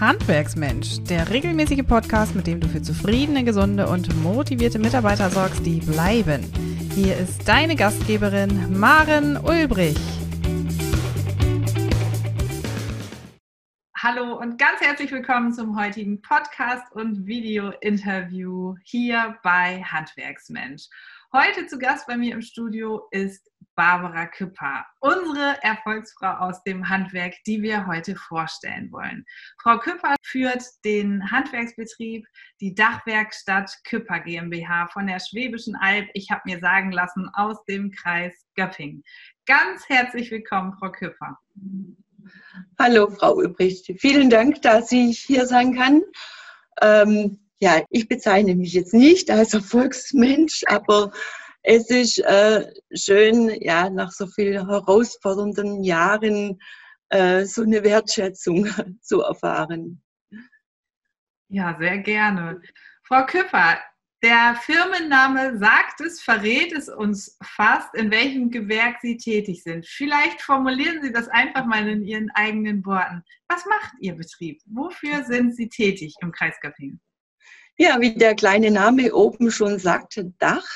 Handwerksmensch, 0.00 1.02
der 1.04 1.28
regelmäßige 1.28 1.84
Podcast, 1.84 2.36
mit 2.36 2.46
dem 2.46 2.60
du 2.60 2.68
für 2.68 2.80
zufriedene, 2.80 3.42
gesunde 3.42 3.88
und 3.88 4.14
motivierte 4.22 4.78
Mitarbeiter 4.78 5.28
sorgst, 5.28 5.66
die 5.66 5.80
bleiben. 5.80 6.44
Hier 6.94 7.16
ist 7.16 7.48
deine 7.48 7.74
Gastgeberin 7.74 8.78
Maren 8.78 9.36
Ulbrich. 9.36 9.98
Hallo 14.00 14.38
und 14.38 14.56
ganz 14.56 14.80
herzlich 14.80 15.10
willkommen 15.10 15.52
zum 15.52 15.76
heutigen 15.76 16.22
Podcast 16.22 16.92
und 16.92 17.26
Video-Interview 17.26 18.76
hier 18.84 19.36
bei 19.42 19.82
Handwerksmensch. 19.82 20.84
Heute 21.32 21.66
zu 21.66 21.76
Gast 21.76 22.06
bei 22.06 22.16
mir 22.16 22.34
im 22.34 22.42
Studio 22.42 23.08
ist 23.10 23.50
Barbara 23.78 24.26
Küpper, 24.26 24.84
unsere 24.98 25.56
Erfolgsfrau 25.62 26.32
aus 26.48 26.60
dem 26.64 26.88
Handwerk, 26.88 27.34
die 27.46 27.62
wir 27.62 27.86
heute 27.86 28.16
vorstellen 28.16 28.90
wollen. 28.90 29.24
Frau 29.62 29.78
Küpper 29.78 30.16
führt 30.24 30.64
den 30.84 31.30
Handwerksbetrieb, 31.30 32.26
die 32.60 32.74
Dachwerkstatt 32.74 33.70
Küpper 33.84 34.18
GmbH 34.18 34.88
von 34.88 35.06
der 35.06 35.20
Schwäbischen 35.20 35.76
Alb, 35.76 36.08
ich 36.14 36.28
habe 36.32 36.42
mir 36.46 36.58
sagen 36.58 36.90
lassen, 36.90 37.30
aus 37.34 37.64
dem 37.66 37.92
Kreis 37.92 38.34
Göpping. 38.56 39.04
Ganz 39.46 39.88
herzlich 39.88 40.32
willkommen, 40.32 40.74
Frau 40.76 40.90
Küpper. 40.90 41.38
Hallo, 42.80 43.08
Frau 43.10 43.34
Ulbricht. 43.36 43.92
Vielen 44.00 44.28
Dank, 44.28 44.60
dass 44.62 44.90
ich 44.90 45.20
hier 45.20 45.46
sein 45.46 45.76
kann. 45.76 46.02
Ähm, 46.82 47.38
ja, 47.60 47.84
ich 47.90 48.08
bezeichne 48.08 48.56
mich 48.56 48.72
jetzt 48.72 48.92
nicht 48.92 49.30
als 49.30 49.54
Erfolgsmensch, 49.54 50.64
aber 50.66 51.12
es 51.68 51.90
ist 51.90 52.18
äh, 52.20 52.66
schön, 52.94 53.50
ja, 53.60 53.90
nach 53.90 54.10
so 54.10 54.26
vielen 54.26 54.66
herausfordernden 54.66 55.84
Jahren 55.84 56.58
äh, 57.10 57.44
so 57.44 57.62
eine 57.62 57.84
Wertschätzung 57.84 58.66
zu 59.02 59.20
erfahren. 59.20 60.02
Ja, 61.50 61.76
sehr 61.78 61.98
gerne. 61.98 62.62
Frau 63.02 63.26
Küpper, 63.26 63.78
der 64.22 64.58
Firmenname 64.62 65.58
sagt 65.58 66.00
es, 66.00 66.22
verrät 66.22 66.72
es 66.72 66.88
uns 66.88 67.36
fast, 67.44 67.94
in 67.94 68.10
welchem 68.10 68.50
Gewerk 68.50 68.96
Sie 69.02 69.18
tätig 69.18 69.62
sind. 69.62 69.86
Vielleicht 69.86 70.40
formulieren 70.40 71.02
Sie 71.02 71.12
das 71.12 71.28
einfach 71.28 71.66
mal 71.66 71.86
in 71.86 72.02
Ihren 72.02 72.30
eigenen 72.30 72.84
Worten. 72.86 73.22
Was 73.46 73.66
macht 73.66 73.92
Ihr 74.00 74.16
Betrieb? 74.16 74.62
Wofür 74.64 75.22
sind 75.24 75.54
Sie 75.54 75.68
tätig 75.68 76.14
im 76.22 76.32
Kreis 76.32 76.58
Göppingen? 76.62 76.98
Ja, 77.76 78.00
wie 78.00 78.14
der 78.14 78.34
kleine 78.34 78.70
Name 78.70 79.12
oben 79.12 79.50
schon 79.50 79.78
sagte, 79.78 80.32
Dach. 80.38 80.66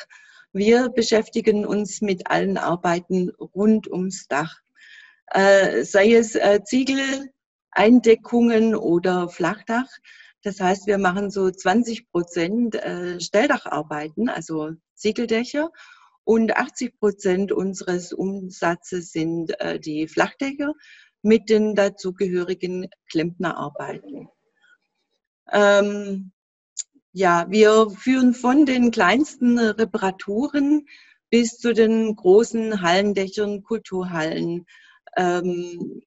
Wir 0.53 0.91
beschäftigen 0.91 1.65
uns 1.65 2.03
mit 2.03 2.31
allen 2.31 2.59
Arbeiten 2.59 3.31
rund 3.31 3.91
ums 3.91 4.27
Dach. 4.29 4.55
Äh, 5.29 5.85
sei 5.85 6.13
es 6.13 6.35
äh, 6.35 6.61
Ziegeleindeckungen 6.63 8.75
oder 8.75 9.31
Flachdach. 9.31 9.89
Das 10.43 10.61
heißt, 10.61 10.87
wir 10.87 10.99
machen 10.99 11.31
so 11.31 11.51
20 11.51 12.11
Prozent 12.11 12.75
äh, 12.75 13.19
Stelldacharbeiten, 13.19 14.29
also 14.29 14.73
Ziegeldächer. 14.95 15.71
Und 16.25 16.55
80 16.55 16.99
Prozent 16.99 17.51
unseres 17.51 18.13
Umsatzes 18.13 19.11
sind 19.11 19.59
äh, 19.59 19.81
die 19.81 20.07
Flachdächer 20.07 20.75
mit 21.23 21.49
den 21.49 21.75
dazugehörigen 21.75 22.91
Klempnerarbeiten. 23.11 24.29
Ähm, 25.51 26.32
ja, 27.13 27.47
wir 27.51 27.91
führen 27.91 28.35
von 28.35 28.67
den 28.67 28.91
kleinsten 28.91 29.59
Reparaturen 29.59 30.87
bis 31.31 31.59
zu 31.59 31.73
den 31.73 32.17
großen 32.17 32.83
Hallendächern, 32.83 33.63
Kulturhallen, 33.63 34.67
ähm, 35.17 36.03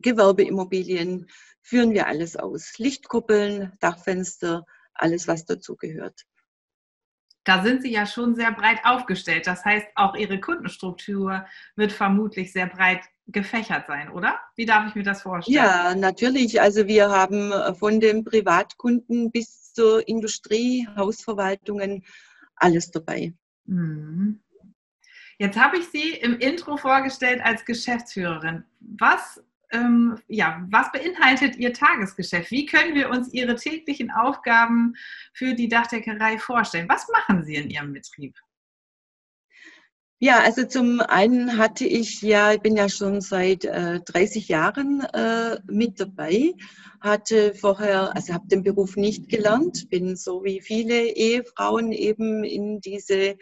Gewerbeimmobilien, 0.00 1.28
führen 1.62 1.92
wir 1.92 2.06
alles 2.06 2.36
aus. 2.36 2.78
Lichtkuppeln, 2.78 3.72
Dachfenster, 3.80 4.64
alles, 4.94 5.28
was 5.28 5.44
dazugehört. 5.44 6.24
Da 7.44 7.62
sind 7.62 7.82
Sie 7.82 7.90
ja 7.90 8.06
schon 8.06 8.34
sehr 8.34 8.52
breit 8.52 8.80
aufgestellt. 8.84 9.46
Das 9.46 9.64
heißt, 9.64 9.86
auch 9.94 10.14
Ihre 10.14 10.40
Kundenstruktur 10.40 11.46
wird 11.74 11.92
vermutlich 11.92 12.52
sehr 12.52 12.66
breit 12.66 13.00
gefächert 13.26 13.86
sein, 13.86 14.10
oder? 14.10 14.38
Wie 14.56 14.66
darf 14.66 14.88
ich 14.88 14.94
mir 14.94 15.02
das 15.02 15.22
vorstellen? 15.22 15.56
Ja, 15.56 15.94
natürlich. 15.94 16.60
Also 16.60 16.86
wir 16.86 17.08
haben 17.08 17.52
von 17.76 18.00
den 18.00 18.24
Privatkunden 18.24 19.30
bis 19.30 19.59
zur 19.72 20.06
Industrie, 20.08 20.86
Hausverwaltungen, 20.96 22.04
alles 22.56 22.90
dabei. 22.90 23.34
Mhm. 23.66 24.40
Jetzt 25.38 25.58
habe 25.58 25.78
ich 25.78 25.88
Sie 25.88 26.10
im 26.10 26.38
Intro 26.38 26.76
vorgestellt 26.76 27.40
als 27.42 27.64
Geschäftsführerin. 27.64 28.62
Was, 28.80 29.42
ähm, 29.70 30.18
ja, 30.28 30.66
was 30.70 30.92
beinhaltet 30.92 31.56
Ihr 31.56 31.72
Tagesgeschäft? 31.72 32.50
Wie 32.50 32.66
können 32.66 32.94
wir 32.94 33.08
uns 33.08 33.32
Ihre 33.32 33.54
täglichen 33.54 34.10
Aufgaben 34.10 34.94
für 35.32 35.54
die 35.54 35.68
Dachdeckerei 35.68 36.38
vorstellen? 36.38 36.88
Was 36.90 37.08
machen 37.08 37.42
Sie 37.42 37.54
in 37.54 37.70
Ihrem 37.70 37.94
Betrieb? 37.94 38.36
Ja, 40.22 40.40
also 40.40 40.66
zum 40.66 41.00
einen 41.00 41.56
hatte 41.56 41.86
ich 41.86 42.20
ja, 42.20 42.52
ich 42.52 42.60
bin 42.60 42.76
ja 42.76 42.90
schon 42.90 43.22
seit 43.22 43.64
äh, 43.64 44.00
30 44.00 44.48
Jahren 44.48 45.00
äh, 45.00 45.58
mit 45.64 45.98
dabei, 45.98 46.52
hatte 47.00 47.54
vorher, 47.54 48.14
also 48.14 48.34
habe 48.34 48.46
den 48.46 48.62
Beruf 48.62 48.96
nicht 48.96 49.30
gelernt, 49.30 49.88
bin 49.88 50.16
so 50.16 50.44
wie 50.44 50.60
viele 50.60 51.04
Ehefrauen 51.06 51.92
eben 51.92 52.44
in 52.44 52.82
diese 52.82 53.36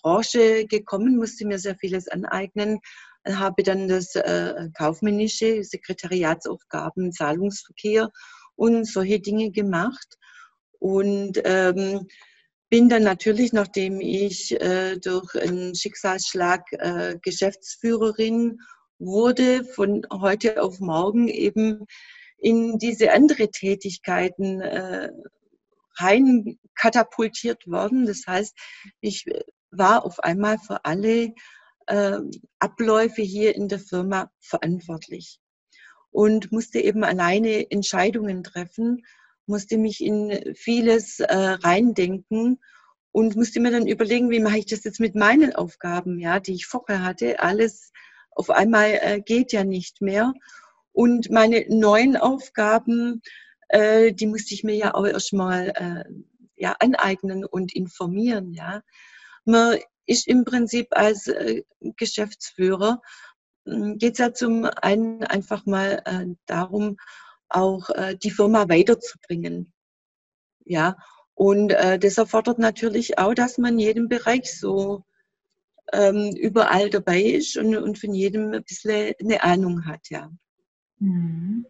Branche 0.00 0.64
gekommen, 0.64 1.18
musste 1.18 1.46
mir 1.46 1.58
sehr 1.58 1.76
vieles 1.76 2.08
aneignen, 2.08 2.80
habe 3.28 3.62
dann 3.62 3.86
das 3.86 4.14
äh, 4.14 4.70
kaufmännische, 4.74 5.62
Sekretariatsaufgaben, 5.64 7.12
Zahlungsverkehr 7.12 8.08
und 8.54 8.86
solche 8.86 9.20
Dinge 9.20 9.50
gemacht. 9.50 10.16
Und 10.78 11.42
ähm, 11.44 12.06
bin 12.68 12.88
dann 12.88 13.02
natürlich, 13.02 13.52
nachdem 13.52 14.00
ich 14.00 14.60
äh, 14.60 14.96
durch 14.98 15.34
einen 15.36 15.74
Schicksalsschlag 15.74 16.64
äh, 16.72 17.18
Geschäftsführerin 17.22 18.58
wurde, 18.98 19.64
von 19.64 20.06
heute 20.12 20.62
auf 20.62 20.80
morgen 20.80 21.28
eben 21.28 21.86
in 22.38 22.78
diese 22.78 23.12
andere 23.12 23.50
Tätigkeiten 23.50 24.60
äh, 24.60 25.10
rein 25.98 26.58
katapultiert 26.74 27.66
worden. 27.66 28.06
Das 28.06 28.22
heißt, 28.26 28.54
ich 29.00 29.26
war 29.70 30.04
auf 30.04 30.20
einmal 30.20 30.58
für 30.58 30.84
alle 30.84 31.34
äh, 31.86 32.18
Abläufe 32.58 33.22
hier 33.22 33.54
in 33.54 33.68
der 33.68 33.78
Firma 33.78 34.30
verantwortlich 34.40 35.38
und 36.10 36.50
musste 36.52 36.80
eben 36.80 37.04
alleine 37.04 37.70
Entscheidungen 37.70 38.42
treffen 38.42 39.04
musste 39.48 39.78
mich 39.78 40.02
in 40.02 40.54
vieles 40.54 41.20
äh, 41.20 41.34
reindenken 41.34 42.60
und 43.12 43.36
musste 43.36 43.60
mir 43.60 43.70
dann 43.70 43.86
überlegen, 43.86 44.30
wie 44.30 44.40
mache 44.40 44.58
ich 44.58 44.66
das 44.66 44.84
jetzt 44.84 45.00
mit 45.00 45.14
meinen 45.14 45.54
Aufgaben, 45.54 46.18
ja, 46.18 46.40
die 46.40 46.54
ich 46.54 46.66
vorher 46.66 47.02
hatte. 47.02 47.40
Alles 47.40 47.92
auf 48.30 48.50
einmal 48.50 48.98
äh, 49.00 49.20
geht 49.20 49.52
ja 49.52 49.64
nicht 49.64 50.02
mehr. 50.02 50.34
Und 50.92 51.30
meine 51.30 51.64
neuen 51.68 52.16
Aufgaben, 52.16 53.22
äh, 53.68 54.12
die 54.12 54.26
musste 54.26 54.54
ich 54.54 54.64
mir 54.64 54.74
ja 54.74 54.94
auch 54.94 55.06
erstmal 55.06 55.68
äh, 55.74 56.04
ja, 56.56 56.76
aneignen 56.78 57.44
und 57.44 57.74
informieren. 57.74 58.52
Ja. 58.52 58.82
Man 59.44 59.78
ist 60.06 60.26
im 60.26 60.44
Prinzip 60.44 60.88
als 60.90 61.26
äh, 61.26 61.62
Geschäftsführer, 61.80 63.00
hm, 63.66 63.98
geht 63.98 64.12
es 64.12 64.18
ja 64.18 64.32
zum 64.32 64.64
einen 64.64 65.24
einfach 65.24 65.66
mal 65.66 66.02
äh, 66.04 66.26
darum, 66.46 66.96
auch 67.48 67.90
äh, 67.90 68.16
die 68.16 68.30
Firma 68.30 68.68
weiterzubringen. 68.68 69.72
Ja, 70.64 70.96
und 71.34 71.72
äh, 71.72 71.98
das 71.98 72.18
erfordert 72.18 72.58
natürlich 72.58 73.18
auch, 73.18 73.34
dass 73.34 73.58
man 73.58 73.74
in 73.74 73.78
jedem 73.78 74.08
Bereich 74.08 74.58
so 74.58 75.04
ähm, 75.92 76.34
überall 76.36 76.90
dabei 76.90 77.20
ist 77.20 77.56
und, 77.56 77.76
und 77.76 77.98
von 77.98 78.14
jedem 78.14 78.52
ein 78.52 78.64
bisschen 78.64 79.14
eine 79.20 79.42
Ahnung 79.42 79.86
hat, 79.86 80.08
ja. 80.10 80.30
Mhm. 80.98 81.66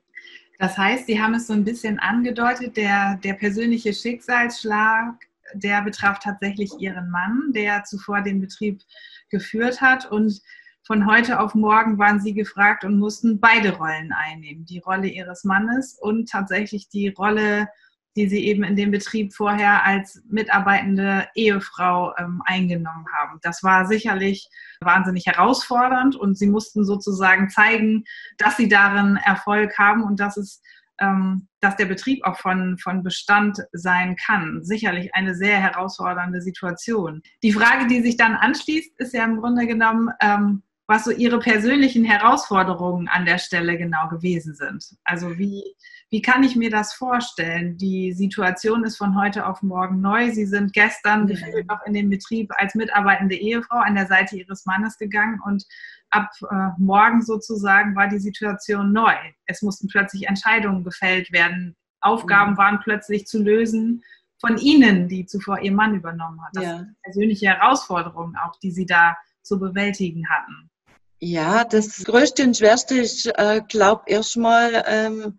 Das 0.59 0.79
heißt, 0.79 1.07
Sie 1.07 1.21
haben 1.21 1.35
es 1.35 1.49
so 1.49 1.53
ein 1.53 1.65
bisschen 1.65 1.99
angedeutet, 1.99 2.77
der, 2.77 3.17
der 3.23 3.35
persönliche 3.35 3.93
Schicksalsschlag, 3.93 5.15
der 5.53 5.83
betraf 5.83 6.19
tatsächlich 6.19 6.71
Ihren 6.79 7.11
Mann, 7.11 7.53
der 7.53 7.85
zuvor 7.85 8.23
den 8.23 8.41
Betrieb 8.41 8.81
geführt 9.29 9.81
hat 9.81 10.11
und 10.11 10.41
von 10.87 11.07
heute 11.07 11.41
auf 11.41 11.55
morgen 11.55 11.99
waren 11.99 12.21
sie 12.21 12.33
gefragt 12.33 12.85
und 12.85 12.99
mussten 12.99 13.41
beide 13.41 13.77
Rollen 13.77 14.13
einnehmen. 14.13 14.65
Die 14.67 14.79
Rolle 14.79 15.09
ihres 15.09 15.43
Mannes 15.43 15.99
und 16.01 16.31
tatsächlich 16.31 16.89
die 16.89 17.09
Rolle, 17.09 17.69
die 18.15 18.29
sie 18.29 18.47
eben 18.47 18.63
in 18.63 18.77
dem 18.77 18.93
Betrieb 18.93 19.35
vorher 19.35 19.85
als 19.85 20.23
mitarbeitende 20.29 21.27
Ehefrau 21.35 22.15
ähm, 22.19 22.41
eingenommen 22.47 23.05
haben. 23.19 23.41
Das 23.43 23.65
war 23.65 23.87
sicherlich 23.87 24.49
wahnsinnig 24.81 25.27
herausfordernd 25.27 26.15
und 26.15 26.39
sie 26.39 26.47
mussten 26.47 26.85
sozusagen 26.85 27.51
zeigen, 27.51 28.05
dass 28.39 28.57
sie 28.57 28.69
darin 28.69 29.17
Erfolg 29.17 29.77
haben 29.79 30.05
und 30.05 30.21
dass 30.21 30.37
es 30.37 30.63
ähm, 30.99 31.49
dass 31.61 31.77
der 31.77 31.85
Betrieb 31.87 32.25
auch 32.25 32.39
von, 32.39 32.79
von 32.79 33.03
Bestand 33.03 33.63
sein 33.73 34.17
kann. 34.17 34.61
Sicherlich 34.63 35.15
eine 35.15 35.35
sehr 35.35 35.59
herausfordernde 35.59 36.41
Situation. 36.41 37.23
Die 37.43 37.53
Frage, 37.53 37.87
die 37.87 38.01
sich 38.01 38.17
dann 38.17 38.35
anschließt, 38.35 38.99
ist 38.99 39.13
ja 39.13 39.25
im 39.25 39.37
Grunde 39.37 39.67
genommen, 39.67 40.09
ähm, 40.23 40.63
was 40.89 41.05
so 41.05 41.11
Ihre 41.11 41.39
persönlichen 41.39 42.05
Herausforderungen 42.05 43.09
an 43.09 43.25
der 43.25 43.39
Stelle 43.39 43.77
genau 43.77 44.09
gewesen 44.09 44.55
sind. 44.55 44.85
Also 45.05 45.37
wie, 45.39 45.65
Wie 46.09 46.23
kann 46.23 46.45
ich 46.45 46.55
mir 46.55 46.71
das 46.71 46.95
vorstellen? 46.95 47.77
Die 47.79 48.13
Situation 48.13 48.85
ist 48.85 48.97
von 48.97 49.21
heute 49.21 49.47
auf 49.47 49.63
morgen 49.63 50.01
neu. 50.01 50.31
Sie 50.31 50.47
sind 50.47 50.73
gestern 50.73 51.27
gefühlt 51.27 51.67
noch 51.69 51.81
in 51.85 51.95
den 51.95 52.09
Betrieb 52.09 52.53
als 52.57 52.77
mitarbeitende 52.77 53.35
Ehefrau 53.35 53.79
an 53.79 53.97
der 53.97 54.07
Seite 54.07 54.37
Ihres 54.37 54.67
Mannes 54.67 54.97
gegangen 54.99 55.41
und 55.45 55.65
ab 56.11 56.31
äh, 56.49 56.69
morgen 56.79 57.23
sozusagen 57.23 57.97
war 57.97 58.07
die 58.07 58.21
Situation 58.21 58.93
neu. 58.93 59.15
Es 59.47 59.63
mussten 59.63 59.89
plötzlich 59.89 60.29
Entscheidungen 60.29 60.85
gefällt 60.85 61.33
werden. 61.33 61.75
Aufgaben 62.01 62.53
mhm. 62.53 62.59
waren 62.59 62.81
plötzlich 62.81 63.27
zu 63.27 63.43
lösen 63.43 64.05
von 64.41 64.59
Ihnen, 64.59 65.09
die 65.09 65.27
zuvor 65.27 65.59
Ihr 65.59 65.73
Mann 65.73 65.97
übernommen 65.97 66.41
hat. 66.45 66.51
Das 66.55 66.65
ja. 66.65 66.77
sind 66.79 66.95
persönliche 67.03 67.47
Herausforderungen 67.49 68.37
auch, 68.37 68.57
die 68.61 68.71
Sie 68.71 68.87
da 68.87 69.17
zu 69.43 69.59
bewältigen 69.59 70.29
hatten. 70.29 70.71
Ja, 71.19 71.65
das 71.65 72.05
Größte 72.05 72.43
und 72.43 72.57
Schwerste 72.57 72.99
ist, 72.99 73.27
äh, 73.27 73.63
glaube 73.67 74.05
erstmal, 74.07 74.85
ähm, 74.87 75.39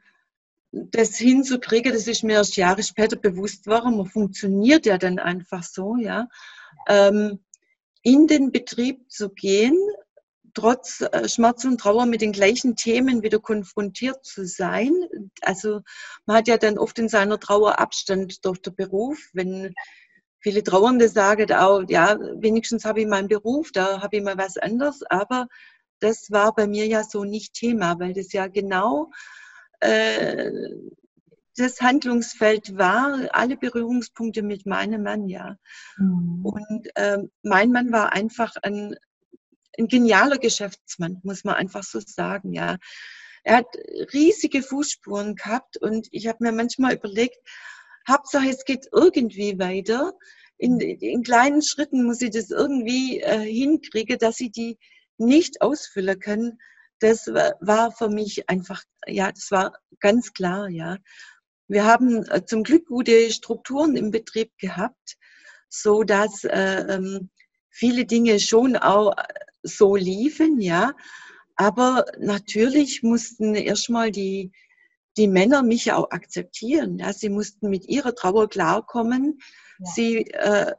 das 0.72 1.18
hinzukriegen, 1.18 1.94
das 1.94 2.08
ist 2.08 2.24
mir 2.24 2.34
erst 2.34 2.58
Jahre 2.58 2.84
später 2.84 3.16
bewusst 3.16 3.66
geworden. 3.66 3.98
Man 3.98 4.08
funktioniert 4.08 4.86
ja 4.86 4.98
dann 4.98 5.20
einfach 5.20 5.64
so, 5.64 5.96
ja. 5.98 6.28
Ähm, 6.88 7.40
in 8.02 8.28
den 8.28 8.52
Betrieb 8.52 9.12
zu 9.12 9.30
gehen, 9.30 9.78
trotz 10.54 11.02
äh, 11.02 11.30
Schmerz 11.30 11.64
und 11.66 11.80
Trauer 11.80 12.06
mit 12.08 12.22
den 12.22 12.32
gleichen 12.32 12.76
Themen 12.76 13.22
wieder 13.22 13.40
konfrontiert 13.40 14.26
zu 14.26 14.46
sein. 14.46 14.94
Also 15.42 15.82
man 16.26 16.38
hat 16.38 16.48
ja 16.48 16.58
dann 16.58 16.80
oft 16.80 16.98
in 17.00 17.10
seiner 17.10 17.40
Trauer 17.40 17.80
Abstand 17.80 18.44
durch 18.46 18.60
den 18.60 18.76
Beruf, 18.76 19.20
wenn 19.34 19.76
viele 20.40 20.64
Trauernde 20.64 21.10
sagen 21.10 21.52
auch, 21.54 21.84
ja, 21.88 22.18
wenigstens 22.36 22.86
habe 22.86 23.02
ich 23.02 23.08
meinen 23.08 23.28
Beruf, 23.28 23.72
da 23.72 24.02
habe 24.02 24.18
ich 24.18 24.24
mal 24.24 24.38
was 24.38 24.58
anderes, 24.58 25.04
aber 25.04 25.48
das 26.00 26.32
war 26.32 26.54
bei 26.54 26.68
mir 26.68 26.86
ja 26.86 27.04
so 27.04 27.24
nicht 27.24 27.54
Thema, 27.54 28.00
weil 28.00 28.14
das 28.14 28.32
ja 28.34 28.48
genau 28.48 29.12
äh, 29.80 30.52
das 31.56 31.82
Handlungsfeld 31.82 32.78
war, 32.78 33.28
alle 33.32 33.58
Berührungspunkte 33.58 34.44
mit 34.44 34.66
meinem 34.68 35.04
Mann, 35.04 35.28
ja. 35.28 35.58
Mhm. 35.98 36.46
Und 36.46 36.88
äh, 36.96 37.18
mein 37.42 37.72
Mann 37.72 37.92
war 37.92 38.14
einfach 38.14 38.56
ein, 38.62 38.96
ein 39.78 39.88
genialer 39.88 40.38
Geschäftsmann, 40.38 41.20
muss 41.24 41.44
man 41.44 41.56
einfach 41.56 41.84
so 41.84 42.00
sagen, 42.00 42.54
ja. 42.54 42.78
Er 43.44 43.58
hat 43.58 43.78
riesige 44.14 44.62
Fußspuren 44.62 45.36
gehabt 45.36 45.78
und 45.78 46.08
ich 46.12 46.28
habe 46.28 46.40
mir 46.42 46.52
manchmal 46.52 46.94
überlegt, 46.94 47.38
Hauptsache 48.08 48.50
es 48.50 48.64
geht 48.66 48.88
irgendwie 48.92 49.60
weiter. 49.60 50.14
In, 50.58 50.80
in 50.80 51.24
kleinen 51.24 51.62
Schritten 51.62 52.04
muss 52.04 52.22
ich 52.22 52.32
das 52.32 52.50
irgendwie 52.50 53.22
äh, 53.22 53.40
hinkriegen, 53.40 54.18
dass 54.18 54.40
ich 54.40 54.52
die 54.52 54.78
nicht 55.18 55.62
ausfüllen 55.62 56.20
kann. 56.20 56.58
Das 57.00 57.28
war 57.28 57.92
für 57.92 58.10
mich 58.10 58.50
einfach, 58.50 58.84
ja, 59.06 59.32
das 59.32 59.52
war 59.52 59.74
ganz 60.00 60.34
klar, 60.34 60.68
ja. 60.70 60.98
Wir 61.68 61.86
haben 61.86 62.24
äh, 62.30 62.46
zum 62.46 62.64
Glück 62.64 62.88
gute 62.88 63.30
Strukturen 63.32 63.96
im 63.98 64.10
Betrieb 64.10 64.52
gehabt, 64.58 65.18
so 65.70 66.04
dass 66.04 66.44
äh, 66.44 66.86
ähm, 66.90 67.30
viele 67.70 68.06
Dinge 68.06 68.40
schon 68.40 68.78
auch 68.78 69.14
so 69.64 69.96
liefen, 69.96 70.60
ja. 70.60 70.94
Aber 71.56 72.06
natürlich 72.20 73.04
mussten 73.04 73.54
erstmal 73.56 74.12
die, 74.12 74.52
die 75.18 75.28
Männer 75.28 75.64
mich 75.64 75.92
auch 75.92 76.12
akzeptieren. 76.12 77.00
Ja. 77.00 77.14
Sie 77.14 77.30
mussten 77.30 77.70
mit 77.70 77.88
ihrer 77.88 78.16
Trauer 78.16 78.50
klarkommen. 78.50 79.40
Ja. 79.80 79.92
Sie 79.96 80.18
äh, 80.32 80.74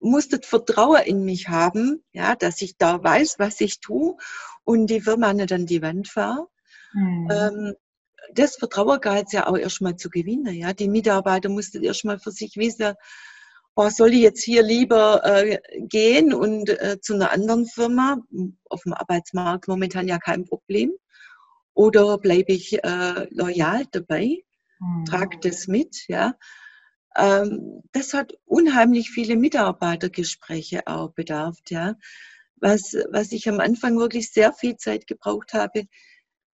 mussten 0.00 0.42
Vertrauen 0.42 1.02
in 1.04 1.24
mich 1.24 1.48
haben, 1.48 2.04
ja, 2.12 2.34
dass 2.34 2.60
ich 2.60 2.76
da 2.76 3.02
weiß, 3.02 3.36
was 3.38 3.60
ich 3.60 3.80
tue 3.80 4.16
und 4.64 4.88
die 4.88 5.00
Firma 5.00 5.32
nicht 5.32 5.52
an 5.52 5.66
die 5.66 5.82
Wand 5.82 6.08
fahre. 6.08 6.48
Mhm. 6.92 7.28
Ähm, 7.30 7.74
das 8.34 8.56
Vertrauen 8.56 9.00
galt 9.00 9.26
es 9.26 9.32
ja 9.32 9.46
auch 9.46 9.56
erstmal 9.56 9.96
zu 9.96 10.10
gewinnen. 10.10 10.54
Ja. 10.54 10.72
Die 10.72 10.88
Mitarbeiter 10.88 11.48
mussten 11.48 11.82
erstmal 11.82 12.18
für 12.18 12.30
sich 12.30 12.56
wissen, 12.56 12.94
oh, 13.74 13.88
soll 13.88 14.12
ich 14.12 14.20
jetzt 14.20 14.42
hier 14.42 14.62
lieber 14.62 15.22
äh, 15.24 15.58
gehen 15.80 16.34
und 16.34 16.68
äh, 16.68 16.98
zu 17.00 17.14
einer 17.14 17.32
anderen 17.32 17.66
Firma, 17.66 18.18
auf 18.68 18.82
dem 18.82 18.92
Arbeitsmarkt 18.92 19.68
momentan 19.68 20.08
ja 20.08 20.18
kein 20.18 20.44
Problem, 20.44 20.92
oder 21.74 22.18
bleibe 22.18 22.52
ich 22.52 22.82
äh, 22.84 23.26
loyal 23.30 23.86
dabei, 23.90 24.44
mhm. 24.78 25.04
trage 25.04 25.38
das 25.40 25.66
mit, 25.66 26.06
ja. 26.08 26.34
Ähm, 27.16 27.82
das 27.92 28.14
hat 28.14 28.32
unheimlich 28.44 29.10
viele 29.10 29.36
Mitarbeitergespräche 29.36 30.86
auch 30.86 31.12
bedarf, 31.12 31.58
ja. 31.68 31.96
Was, 32.56 32.94
was 33.10 33.32
ich 33.32 33.48
am 33.48 33.60
Anfang 33.60 33.98
wirklich 33.98 34.30
sehr 34.30 34.52
viel 34.52 34.76
Zeit 34.76 35.06
gebraucht 35.06 35.52
habe, 35.52 35.86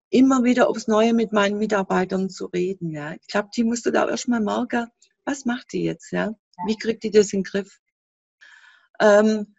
immer 0.09 0.43
wieder 0.43 0.67
aufs 0.67 0.87
Neue 0.87 1.13
mit 1.13 1.31
meinen 1.31 1.57
Mitarbeitern 1.57 2.29
zu 2.29 2.45
reden, 2.47 2.91
ja. 2.91 3.13
Ich 3.13 3.27
glaube, 3.27 3.49
die 3.55 3.63
musste 3.63 3.91
da 3.91 4.07
erstmal 4.07 4.41
merken, 4.41 4.87
was 5.25 5.45
macht 5.45 5.73
die 5.73 5.83
jetzt, 5.83 6.11
ja? 6.11 6.33
Wie 6.67 6.77
kriegt 6.77 7.03
die 7.03 7.11
das 7.11 7.33
in 7.33 7.39
den 7.39 7.43
Griff? 7.43 7.79
Ähm, 8.99 9.55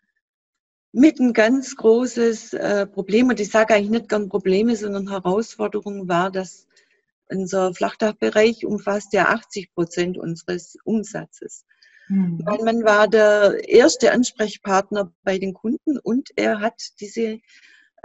mit 0.94 1.18
ein 1.18 1.32
ganz 1.32 1.74
großes 1.74 2.52
äh, 2.52 2.86
Problem, 2.86 3.28
und 3.28 3.40
ich 3.40 3.50
sage 3.50 3.74
eigentlich 3.74 3.90
nicht 3.90 4.08
gern 4.08 4.28
Probleme, 4.28 4.76
sondern 4.76 5.10
Herausforderung 5.10 6.08
war, 6.08 6.30
dass 6.30 6.68
unser 7.28 7.74
Flachdachbereich 7.74 8.64
umfasst 8.64 9.12
ja 9.12 9.26
80 9.26 9.74
Prozent 9.74 10.18
unseres 10.18 10.78
Umsatzes. 10.84 11.66
Mhm. 12.08 12.42
Mein 12.44 12.64
Mann 12.64 12.84
war 12.84 13.08
der 13.08 13.68
erste 13.68 14.12
Ansprechpartner 14.12 15.12
bei 15.24 15.38
den 15.38 15.52
Kunden 15.52 15.98
und 15.98 16.30
er 16.36 16.60
hat 16.60 16.80
diese 17.00 17.40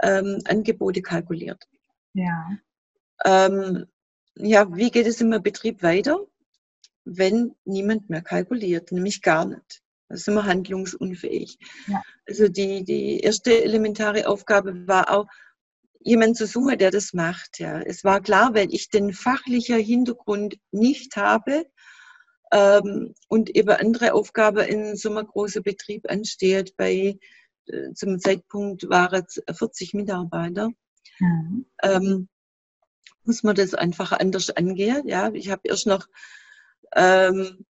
ähm, 0.02 0.38
Angebote 0.46 1.00
kalkuliert. 1.00 1.68
Ja. 2.12 2.50
Ähm, 3.24 3.86
ja, 4.34 4.74
wie 4.74 4.90
geht 4.90 5.06
es 5.06 5.20
im 5.20 5.30
Betrieb 5.42 5.84
weiter, 5.84 6.18
wenn 7.04 7.54
niemand 7.64 8.10
mehr 8.10 8.22
kalkuliert, 8.22 8.90
nämlich 8.90 9.22
gar 9.22 9.44
nicht? 9.44 9.80
Da 10.10 10.16
sind 10.16 10.34
wir 10.34 10.44
handlungsunfähig. 10.44 11.56
Ja. 11.86 12.02
Also 12.28 12.48
die, 12.48 12.84
die 12.84 13.20
erste 13.20 13.62
elementare 13.62 14.26
Aufgabe 14.28 14.86
war 14.88 15.10
auch, 15.10 15.26
jemanden 16.00 16.34
zu 16.34 16.46
suchen, 16.46 16.78
der 16.78 16.90
das 16.90 17.12
macht. 17.12 17.60
Ja. 17.60 17.80
Es 17.80 18.04
war 18.04 18.20
klar, 18.20 18.54
weil 18.54 18.74
ich 18.74 18.90
den 18.90 19.12
fachlichen 19.12 19.78
Hintergrund 19.78 20.56
nicht 20.72 21.16
habe 21.16 21.66
ähm, 22.52 23.14
und 23.28 23.54
eben 23.54 23.70
andere 23.70 24.14
Aufgaben 24.14 24.66
in 24.66 24.96
so 24.96 25.10
einem 25.10 25.26
großen 25.26 25.62
Betrieb 25.62 26.10
ansteht. 26.10 26.76
Bei 26.76 27.18
äh, 27.66 27.92
zum 27.94 28.18
Zeitpunkt 28.18 28.88
waren 28.88 29.24
es 29.26 29.40
40 29.56 29.94
Mitarbeiter. 29.94 30.70
Mhm. 31.20 31.66
Ähm, 31.82 32.28
muss 33.24 33.42
man 33.42 33.54
das 33.54 33.74
einfach 33.74 34.12
anders 34.12 34.50
angehen. 34.50 35.06
Ja, 35.06 35.30
ich 35.32 35.50
habe 35.50 35.62
erst 35.64 35.86
noch 35.86 36.08
ähm, 36.96 37.64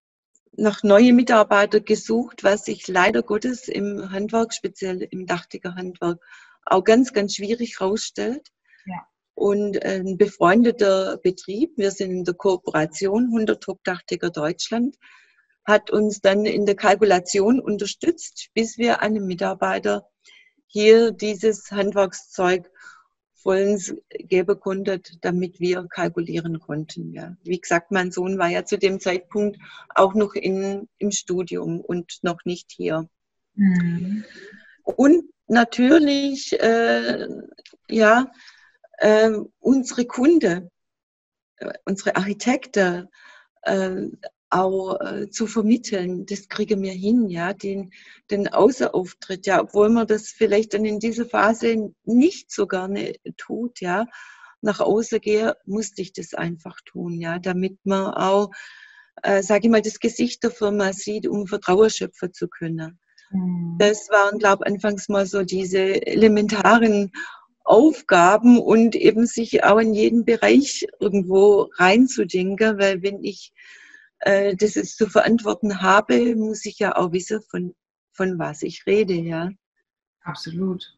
nach 0.53 0.83
neue 0.83 1.13
Mitarbeiter 1.13 1.79
gesucht, 1.79 2.43
was 2.43 2.65
sich 2.65 2.87
leider 2.87 3.23
Gottes 3.23 3.67
im 3.67 4.11
Handwerk, 4.11 4.53
speziell 4.53 5.01
im 5.01 5.25
Dachdecker-Handwerk, 5.25 6.21
auch 6.65 6.83
ganz, 6.83 7.13
ganz 7.13 7.35
schwierig 7.35 7.79
herausstellt. 7.79 8.49
Ja. 8.85 9.07
Und 9.33 9.83
ein 9.83 10.17
befreundeter 10.17 11.17
Betrieb, 11.17 11.77
wir 11.77 11.91
sind 11.91 12.11
in 12.11 12.23
der 12.23 12.33
Kooperation 12.33 13.25
100 13.25 13.65
Dachdecker 13.83 14.29
Deutschland, 14.29 14.97
hat 15.65 15.89
uns 15.89 16.21
dann 16.21 16.45
in 16.45 16.65
der 16.65 16.75
Kalkulation 16.75 17.59
unterstützt, 17.59 18.49
bis 18.53 18.77
wir 18.77 19.01
einem 19.01 19.25
Mitarbeiter 19.25 20.07
hier 20.67 21.11
dieses 21.11 21.71
Handwerkszeug 21.71 22.69
vollends 23.41 23.93
geben 24.09 24.59
konnten, 24.59 25.01
damit 25.21 25.59
wir 25.59 25.87
kalkulieren 25.87 26.59
konnten. 26.59 27.13
Ja. 27.13 27.35
Wie 27.43 27.59
gesagt, 27.59 27.91
mein 27.91 28.11
Sohn 28.11 28.37
war 28.37 28.47
ja 28.47 28.65
zu 28.65 28.77
dem 28.77 28.99
Zeitpunkt 28.99 29.57
auch 29.89 30.13
noch 30.13 30.33
in, 30.33 30.87
im 30.97 31.11
Studium 31.11 31.81
und 31.81 32.19
noch 32.21 32.45
nicht 32.45 32.71
hier. 32.71 33.07
Mhm. 33.55 34.23
Und 34.83 35.25
natürlich, 35.47 36.53
äh, 36.59 37.27
ja, 37.89 38.31
äh, 38.97 39.31
unsere 39.59 40.05
Kunde, 40.05 40.69
äh, 41.57 41.73
unsere 41.85 42.15
Architekten 42.15 43.07
äh, 43.63 44.07
auch 44.51 44.99
äh, 44.99 45.29
zu 45.29 45.47
vermitteln, 45.47 46.25
das 46.25 46.49
kriegen 46.49 46.81
wir 46.83 46.91
hin, 46.91 47.29
ja, 47.29 47.53
den, 47.53 47.91
den 48.29 48.47
Außerauftritt, 48.49 49.47
ja, 49.47 49.61
obwohl 49.61 49.89
man 49.89 50.07
das 50.07 50.27
vielleicht 50.27 50.73
dann 50.73 50.85
in 50.85 50.99
dieser 50.99 51.25
Phase 51.25 51.93
nicht 52.03 52.51
so 52.51 52.67
gerne 52.67 53.13
tut, 53.37 53.79
ja, 53.79 54.05
nach 54.61 54.79
außen 54.79 55.21
gehe, 55.21 55.55
musste 55.65 56.01
ich 56.01 56.13
das 56.13 56.33
einfach 56.33 56.77
tun, 56.85 57.19
ja, 57.19 57.39
damit 57.39 57.77
man 57.83 58.13
auch, 58.13 58.51
äh, 59.23 59.41
sage 59.41 59.67
ich 59.67 59.71
mal, 59.71 59.81
das 59.81 59.99
Gesicht 59.99 60.43
der 60.43 60.51
Firma 60.51 60.93
sieht, 60.93 61.27
um 61.27 61.47
Vertrauen 61.47 61.89
schöpfen 61.89 62.33
zu 62.33 62.47
können. 62.47 62.99
Mhm. 63.31 63.77
Das 63.79 64.09
waren, 64.09 64.37
glaube 64.37 64.65
ich, 64.65 64.73
anfangs 64.73 65.07
mal 65.09 65.25
so 65.25 65.43
diese 65.43 66.05
elementaren 66.05 67.11
Aufgaben 67.63 68.59
und 68.59 68.95
eben 68.95 69.25
sich 69.25 69.63
auch 69.63 69.79
in 69.79 69.93
jeden 69.93 70.25
Bereich 70.25 70.85
irgendwo 70.99 71.69
reinzudenken, 71.75 72.77
weil 72.79 73.01
wenn 73.01 73.23
ich 73.23 73.53
äh, 74.21 74.55
das 74.55 74.75
es 74.75 74.95
zu 74.95 75.07
verantworten 75.07 75.81
habe, 75.81 76.35
muss 76.35 76.65
ich 76.65 76.79
ja 76.79 76.95
auch 76.95 77.11
wissen, 77.11 77.41
von, 77.49 77.73
von 78.13 78.39
was 78.39 78.61
ich 78.61 78.85
rede, 78.85 79.13
ja. 79.13 79.49
Absolut. 80.23 80.97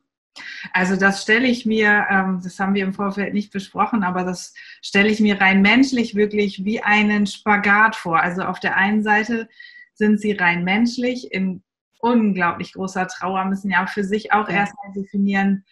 Also 0.72 0.96
das 0.96 1.22
stelle 1.22 1.48
ich 1.48 1.66
mir, 1.66 2.08
ähm, 2.10 2.42
das 2.44 2.60
haben 2.60 2.74
wir 2.74 2.84
im 2.84 2.94
Vorfeld 2.94 3.34
nicht 3.34 3.52
besprochen, 3.52 4.04
aber 4.04 4.24
das 4.24 4.54
stelle 4.82 5.10
ich 5.10 5.20
mir 5.20 5.40
rein 5.40 5.62
menschlich 5.62 6.16
wirklich 6.16 6.66
wie 6.66 6.82
einen 6.82 7.28
Spagat 7.28 7.96
vor. 7.96 8.20
Also 8.20 8.44
auf 8.44 8.60
der 8.60 8.76
einen 8.76 9.04
Seite 9.04 9.48
sind 9.94 10.20
sie 10.20 10.32
rein 10.32 10.64
menschlich 10.64 11.32
in 11.32 11.64
unglaublich 12.00 12.74
großer 12.74 13.08
Trauer, 13.08 13.46
müssen 13.46 13.70
ja 13.70 13.86
für 13.86 14.04
sich 14.04 14.34
auch 14.34 14.50
ja. 14.50 14.56
erstmal 14.56 14.92
definieren, 14.94 15.64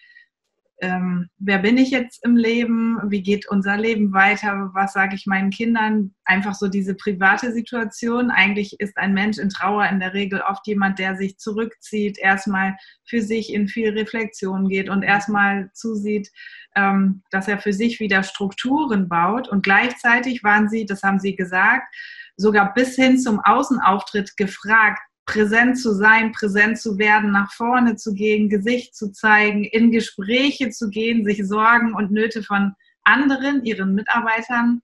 ähm, 0.82 1.30
wer 1.38 1.60
bin 1.60 1.78
ich 1.78 1.92
jetzt 1.92 2.26
im 2.26 2.36
Leben, 2.36 2.98
wie 3.10 3.22
geht 3.22 3.48
unser 3.48 3.78
Leben 3.78 4.14
weiter, 4.14 4.72
was 4.74 4.94
sage 4.94 5.16
ich 5.16 5.28
meinen 5.28 5.52
Kindern, 5.52 6.16
einfach 6.26 6.56
so 6.56 6.68
diese 6.68 6.96
private 6.96 7.52
Situation. 7.54 8.32
Eigentlich 8.32 8.80
ist 8.80 8.98
ein 8.98 9.14
Mensch 9.14 9.38
in 9.38 9.50
Trauer 9.50 9.86
in 9.86 10.00
der 10.00 10.16
Regel 10.16 10.42
oft 10.42 10.66
jemand, 10.66 10.98
der 10.98 11.16
sich 11.16 11.38
zurückzieht, 11.38 12.18
erstmal 12.18 12.76
für 13.06 13.22
sich 13.22 13.54
in 13.54 13.68
viel 13.68 13.90
Reflexion 13.90 14.68
geht 14.70 14.90
und 14.90 15.04
erstmal 15.04 15.70
zusieht, 15.74 16.32
ähm, 16.76 17.22
dass 17.30 17.48
er 17.48 17.60
für 17.60 17.74
sich 17.74 18.00
wieder 18.00 18.24
Strukturen 18.24 19.08
baut. 19.08 19.50
Und 19.50 19.64
gleichzeitig 19.64 20.44
waren 20.44 20.68
sie, 20.68 20.86
das 20.88 21.04
haben 21.04 21.20
sie 21.20 21.36
gesagt, 21.36 21.94
sogar 22.38 22.74
bis 22.74 22.96
hin 22.96 23.20
zum 23.20 23.40
Außenauftritt 23.40 24.36
gefragt, 24.36 25.02
präsent 25.26 25.80
zu 25.80 25.94
sein, 25.94 26.32
präsent 26.32 26.80
zu 26.80 26.98
werden, 26.98 27.32
nach 27.32 27.52
vorne 27.54 27.96
zu 27.96 28.14
gehen, 28.14 28.50
Gesicht 28.50 28.96
zu 28.96 29.12
zeigen, 29.12 29.64
in 29.64 29.92
Gespräche 29.92 30.70
zu 30.70 30.90
gehen, 30.90 31.24
sich 31.24 31.46
Sorgen 31.48 31.94
und 31.94 32.12
Nöte 32.12 32.44
von 32.44 32.74
anderen, 33.04 33.64
ihren 33.64 33.96
Mitarbeitern 33.96 34.82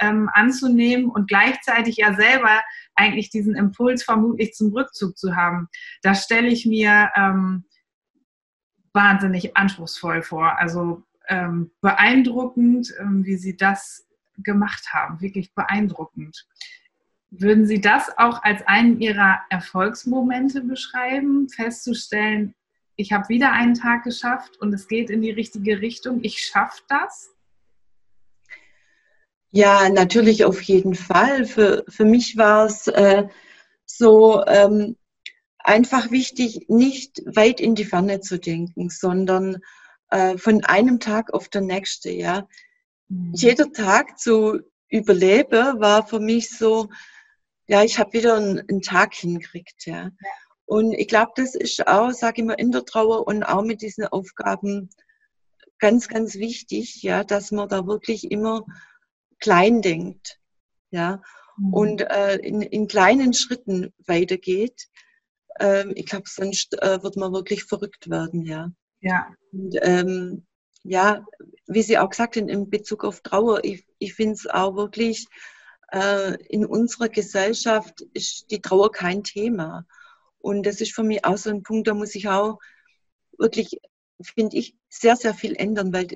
ähm, 0.00 0.30
anzunehmen 0.32 1.10
und 1.10 1.28
gleichzeitig 1.28 1.96
ja 1.96 2.14
selber 2.14 2.62
eigentlich 2.94 3.30
diesen 3.30 3.54
Impuls 3.54 4.02
vermutlich 4.02 4.54
zum 4.54 4.72
Rückzug 4.72 5.16
zu 5.16 5.36
haben. 5.36 5.68
Das 6.02 6.24
stelle 6.24 6.48
ich 6.48 6.66
mir 6.66 7.10
ähm, 7.16 7.64
wahnsinnig 8.92 9.56
anspruchsvoll 9.56 10.22
vor. 10.22 10.58
Also 10.58 11.02
ähm, 11.28 11.70
beeindruckend, 11.80 12.92
ähm, 12.98 13.24
wie 13.24 13.36
Sie 13.36 13.56
das 13.56 14.06
gemacht 14.38 14.92
haben. 14.92 15.20
Wirklich 15.20 15.54
beeindruckend. 15.54 16.46
Würden 17.30 17.66
Sie 17.66 17.80
das 17.80 18.10
auch 18.18 18.42
als 18.42 18.66
einen 18.66 19.00
Ihrer 19.00 19.40
Erfolgsmomente 19.50 20.62
beschreiben, 20.62 21.48
festzustellen, 21.48 22.54
ich 22.96 23.12
habe 23.12 23.28
wieder 23.30 23.52
einen 23.52 23.74
Tag 23.74 24.04
geschafft 24.04 24.58
und 24.58 24.74
es 24.74 24.86
geht 24.86 25.08
in 25.08 25.22
die 25.22 25.30
richtige 25.30 25.80
Richtung, 25.80 26.20
ich 26.22 26.44
schaffe 26.44 26.82
das? 26.88 27.30
Ja, 29.52 29.88
natürlich 29.88 30.44
auf 30.44 30.60
jeden 30.62 30.94
Fall. 30.94 31.46
Für, 31.46 31.84
für 31.88 32.04
mich 32.04 32.36
war 32.36 32.66
es 32.66 32.86
äh, 32.88 33.26
so 33.86 34.44
ähm, 34.46 34.96
einfach 35.58 36.10
wichtig, 36.10 36.66
nicht 36.68 37.22
weit 37.24 37.60
in 37.60 37.74
die 37.74 37.84
Ferne 37.84 38.20
zu 38.20 38.38
denken, 38.38 38.90
sondern 38.90 39.58
äh, 40.10 40.36
von 40.36 40.62
einem 40.64 41.00
Tag 41.00 41.32
auf 41.32 41.48
den 41.48 41.66
nächsten. 41.66 42.12
Ja. 42.12 42.46
Mhm. 43.08 43.32
Jeder 43.34 43.72
Tag 43.72 44.18
zu 44.18 44.60
überleben 44.88 45.80
war 45.80 46.06
für 46.06 46.20
mich 46.20 46.50
so, 46.50 46.90
ja, 47.70 47.84
ich 47.84 48.00
habe 48.00 48.14
wieder 48.14 48.36
einen, 48.36 48.58
einen, 48.68 48.82
Tag 48.82 49.14
hingekriegt, 49.14 49.86
ja. 49.86 50.10
Und 50.66 50.92
ich 50.92 51.06
glaube, 51.06 51.30
das 51.36 51.54
ist 51.54 51.86
auch, 51.86 52.10
sage 52.10 52.40
ich 52.42 52.46
mal, 52.46 52.54
in 52.54 52.72
der 52.72 52.84
Trauer 52.84 53.28
und 53.28 53.44
auch 53.44 53.62
mit 53.62 53.80
diesen 53.80 54.06
Aufgaben 54.08 54.90
ganz, 55.78 56.08
ganz 56.08 56.34
wichtig, 56.34 57.00
ja, 57.04 57.22
dass 57.22 57.52
man 57.52 57.68
da 57.68 57.86
wirklich 57.86 58.28
immer 58.32 58.66
klein 59.38 59.82
denkt, 59.82 60.40
ja, 60.90 61.22
mhm. 61.58 61.72
und 61.72 62.00
äh, 62.00 62.38
in, 62.38 62.60
in 62.60 62.88
kleinen 62.88 63.34
Schritten 63.34 63.94
weitergeht. 64.04 64.88
Ähm, 65.60 65.92
ich 65.94 66.06
glaube, 66.06 66.26
sonst 66.26 66.74
äh, 66.82 67.00
wird 67.04 67.16
man 67.16 67.32
wirklich 67.32 67.62
verrückt 67.64 68.10
werden, 68.10 68.44
ja. 68.44 68.72
Ja. 69.00 69.28
Und, 69.52 69.76
ähm, 69.82 70.44
ja, 70.82 71.24
wie 71.68 71.82
Sie 71.82 71.98
auch 71.98 72.10
gesagt 72.10 72.36
haben, 72.36 72.48
in 72.48 72.68
Bezug 72.68 73.04
auf 73.04 73.20
Trauer, 73.20 73.62
ich, 73.62 73.86
ich 74.00 74.14
finde 74.14 74.34
es 74.34 74.48
auch 74.48 74.74
wirklich 74.74 75.28
in 76.48 76.64
unserer 76.64 77.08
Gesellschaft 77.08 78.02
ist 78.14 78.50
die 78.50 78.60
Trauer 78.60 78.92
kein 78.92 79.24
Thema. 79.24 79.86
Und 80.38 80.64
das 80.64 80.80
ist 80.80 80.94
für 80.94 81.02
mich 81.02 81.24
auch 81.24 81.36
so 81.36 81.50
ein 81.50 81.62
Punkt, 81.62 81.88
da 81.88 81.94
muss 81.94 82.14
ich 82.14 82.28
auch 82.28 82.58
wirklich, 83.36 83.80
finde 84.22 84.56
ich, 84.56 84.76
sehr, 84.88 85.16
sehr 85.16 85.34
viel 85.34 85.54
ändern, 85.54 85.92
weil 85.92 86.08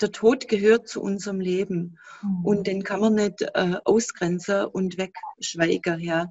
der 0.00 0.10
Tod 0.10 0.48
gehört 0.48 0.88
zu 0.88 1.00
unserem 1.00 1.40
Leben 1.40 1.98
mhm. 2.22 2.44
und 2.44 2.66
den 2.66 2.82
kann 2.82 3.00
man 3.00 3.14
nicht 3.14 3.42
äh, 3.42 3.76
ausgrenzen 3.84 4.66
und 4.66 4.98
wegschweigen. 4.98 6.00
Ja. 6.00 6.30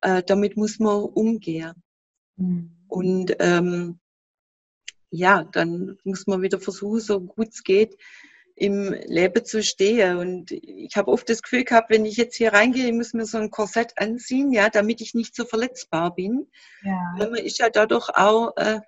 Äh, 0.00 0.22
damit 0.22 0.56
muss 0.56 0.78
man 0.78 1.02
umgehen. 1.02 1.82
Mhm. 2.36 2.76
Und 2.88 3.36
ähm, 3.40 4.00
ja, 5.10 5.44
dann 5.44 5.98
muss 6.04 6.26
man 6.26 6.42
wieder 6.42 6.58
versuchen, 6.58 7.00
so 7.00 7.20
gut 7.20 7.48
es 7.50 7.62
geht, 7.62 7.96
im 8.56 8.92
Leben 9.06 9.44
zu 9.44 9.62
stehen. 9.62 10.18
Und 10.18 10.50
ich 10.52 10.96
habe 10.96 11.10
oft 11.10 11.28
das 11.28 11.42
Gefühl 11.42 11.64
gehabt, 11.64 11.90
wenn 11.90 12.04
ich 12.04 12.16
jetzt 12.16 12.36
hier 12.36 12.52
reingehe, 12.52 12.86
ich 12.86 12.92
muss 12.92 13.14
mir 13.14 13.26
so 13.26 13.38
ein 13.38 13.50
Korsett 13.50 13.92
anziehen, 13.96 14.52
ja, 14.52 14.70
damit 14.70 15.00
ich 15.00 15.14
nicht 15.14 15.34
so 15.34 15.44
verletzbar 15.44 16.14
bin. 16.14 16.46
Ja. 16.82 17.14
Man 17.18 17.34
ist 17.34 17.58
ja 17.58 17.68
dadurch 17.70 18.08
auch 18.10 18.56
äh, 18.56 18.80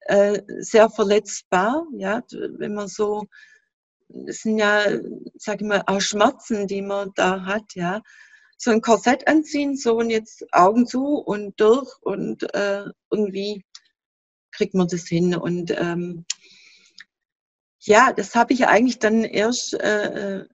äh, 0.00 0.42
sehr 0.58 0.90
verletzbar, 0.90 1.86
ja, 1.96 2.22
wenn 2.30 2.74
man 2.74 2.88
so, 2.88 3.24
das 4.08 4.38
sind 4.38 4.58
ja, 4.58 4.84
sag 5.36 5.60
ich 5.60 5.66
mal, 5.66 5.82
auch 5.86 6.00
Schmerzen, 6.00 6.66
die 6.66 6.82
man 6.82 7.12
da 7.14 7.44
hat, 7.44 7.74
ja. 7.74 8.02
So 8.60 8.72
ein 8.72 8.80
Korsett 8.80 9.28
anziehen, 9.28 9.76
so 9.76 9.96
und 9.98 10.10
jetzt 10.10 10.44
Augen 10.52 10.86
zu 10.86 11.18
und 11.18 11.60
durch 11.60 11.88
und 12.02 12.42
äh, 12.54 12.86
irgendwie 13.10 13.64
kriegt 14.50 14.74
man 14.74 14.88
das 14.88 15.06
hin. 15.06 15.36
Und 15.36 15.70
ähm, 15.70 16.24
ja, 17.88 18.12
das 18.12 18.34
habe 18.34 18.52
ich 18.52 18.66
eigentlich 18.66 18.98
dann 18.98 19.24
erst 19.24 19.74
äh, 19.74 20.44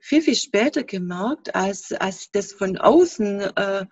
viel, 0.00 0.22
viel 0.22 0.36
später 0.36 0.84
gemerkt, 0.84 1.54
als, 1.54 1.92
als 1.92 2.30
das 2.30 2.52
von 2.52 2.78
außen 2.78 3.40
äh, 3.40 3.86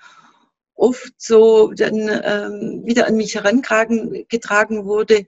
oft 0.75 1.13
so 1.19 1.73
dann 1.73 1.97
ähm, 1.97 2.83
wieder 2.85 3.07
an 3.09 3.17
mich 3.17 3.35
herangetragen 3.35 4.85
wurde, 4.85 5.27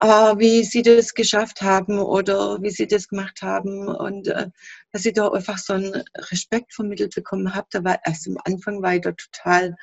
äh, 0.00 0.06
wie 0.06 0.64
sie 0.64 0.82
das 0.82 1.12
geschafft 1.12 1.60
haben 1.60 1.98
oder 1.98 2.62
wie 2.62 2.70
sie 2.70 2.86
das 2.86 3.08
gemacht 3.08 3.42
haben 3.42 3.88
und 3.88 4.28
äh, 4.28 4.48
dass 4.90 5.04
ich 5.04 5.12
da 5.12 5.28
einfach 5.28 5.58
so 5.58 5.74
einen 5.74 6.02
Respekt 6.30 6.72
vermittelt 6.72 7.14
bekommen 7.14 7.54
habe. 7.54 7.66
Da 7.70 7.84
war 7.84 7.98
erst 8.06 8.26
am 8.26 8.38
Anfang 8.44 8.82
war 8.82 8.94
ich 8.94 9.02
da 9.02 9.12
total 9.12 9.76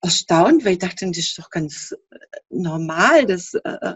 erstaunt, 0.00 0.64
weil 0.64 0.72
ich 0.72 0.78
dachte, 0.78 1.06
das 1.06 1.18
ist 1.18 1.38
doch 1.38 1.50
ganz 1.50 1.92
äh, 2.10 2.18
normal, 2.48 3.26
das 3.26 3.52
äh, 3.52 3.94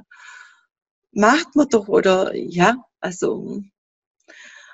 macht 1.12 1.57
man 1.57 1.69
doch 1.69 1.88
oder 1.88 2.35
ja, 2.35 2.76
also. 3.00 3.62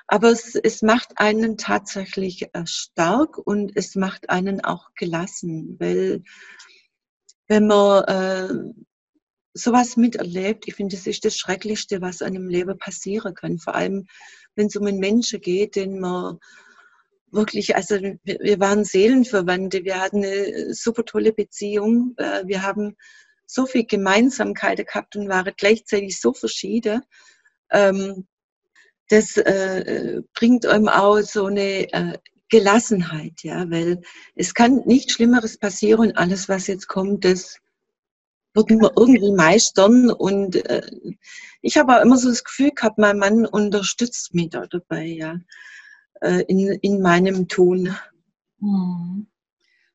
Aber 0.07 0.29
es, 0.29 0.55
es 0.55 0.81
macht 0.81 1.17
einen 1.17 1.57
tatsächlich 1.57 2.43
äh, 2.53 2.65
stark 2.65 3.37
und 3.37 3.73
es 3.75 3.95
macht 3.95 4.29
einen 4.29 4.63
auch 4.63 4.89
gelassen, 4.95 5.75
weil 5.79 6.23
wenn 7.47 7.67
man 7.67 8.03
äh, 8.05 8.73
sowas 9.53 9.97
miterlebt, 9.97 10.67
ich 10.67 10.75
finde, 10.75 10.95
das 10.95 11.07
ist 11.07 11.25
das 11.25 11.37
Schrecklichste, 11.37 12.01
was 12.01 12.21
einem 12.21 12.47
Leben 12.47 12.77
passieren 12.77 13.33
kann. 13.33 13.57
Vor 13.59 13.75
allem, 13.75 14.07
wenn 14.55 14.67
es 14.67 14.75
um 14.75 14.85
einen 14.85 14.99
Menschen 14.99 15.41
geht, 15.41 15.75
den 15.75 15.99
man 15.99 16.39
wirklich, 17.31 17.75
also 17.75 17.95
wir 17.95 18.59
waren 18.59 18.85
Seelenverwandte, 18.85 19.83
wir 19.83 19.99
hatten 19.99 20.23
eine 20.23 20.73
super 20.73 21.03
tolle 21.03 21.33
Beziehung, 21.33 22.13
äh, 22.17 22.43
wir 22.45 22.63
haben 22.63 22.95
so 23.47 23.65
viel 23.65 23.85
Gemeinsamkeiten 23.85 24.85
gehabt 24.85 25.15
und 25.15 25.29
waren 25.29 25.53
gleichzeitig 25.57 26.19
so 26.19 26.33
verschieden. 26.33 27.01
Ähm, 27.71 28.27
das 29.09 29.37
äh, 29.37 30.21
bringt 30.33 30.65
einem 30.65 30.89
auch 30.89 31.19
so 31.21 31.45
eine 31.45 31.91
äh, 31.93 32.17
Gelassenheit, 32.49 33.41
ja, 33.43 33.69
weil 33.69 34.01
es 34.35 34.53
kann 34.53 34.83
nichts 34.85 35.13
Schlimmeres 35.13 35.57
passieren 35.57 36.09
und 36.09 36.17
alles, 36.17 36.47
was 36.49 36.67
jetzt 36.67 36.87
kommt, 36.87 37.25
das 37.25 37.57
wird 38.53 38.69
man 38.71 38.91
irgendwie 38.95 39.31
meistern 39.31 40.09
und 40.09 40.55
äh, 40.55 40.81
ich 41.61 41.77
habe 41.77 41.97
auch 41.97 42.01
immer 42.01 42.17
so 42.17 42.29
das 42.29 42.43
Gefühl 42.43 42.71
gehabt, 42.71 42.97
mein 42.97 43.17
Mann 43.17 43.45
unterstützt 43.45 44.33
mich 44.33 44.49
da 44.49 44.65
dabei, 44.65 45.05
ja, 45.05 45.35
äh, 46.21 46.43
in, 46.47 46.71
in 46.81 47.01
meinem 47.01 47.47
Tun. 47.47 47.95
Hm. 48.59 49.27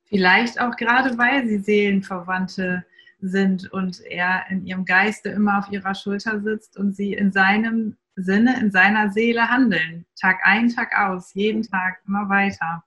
Vielleicht 0.05 0.61
auch 0.61 0.75
gerade, 0.75 1.17
weil 1.17 1.47
sie 1.47 1.57
Seelenverwandte 1.57 2.85
sind 3.23 3.71
und 3.71 4.01
er 4.01 4.45
in 4.49 4.65
ihrem 4.65 4.85
Geiste 4.85 5.29
immer 5.29 5.59
auf 5.59 5.71
ihrer 5.71 5.95
Schulter 5.95 6.41
sitzt 6.41 6.77
und 6.77 6.95
sie 6.95 7.13
in 7.13 7.31
seinem 7.31 7.97
Sinne, 8.15 8.59
in 8.59 8.69
seiner 8.69 9.11
Seele 9.11 9.49
handeln. 9.49 10.05
Tag 10.19 10.41
ein, 10.43 10.69
Tag 10.69 10.91
aus, 10.97 11.33
jeden 11.33 11.63
Tag 11.63 12.01
immer 12.05 12.29
weiter. 12.29 12.83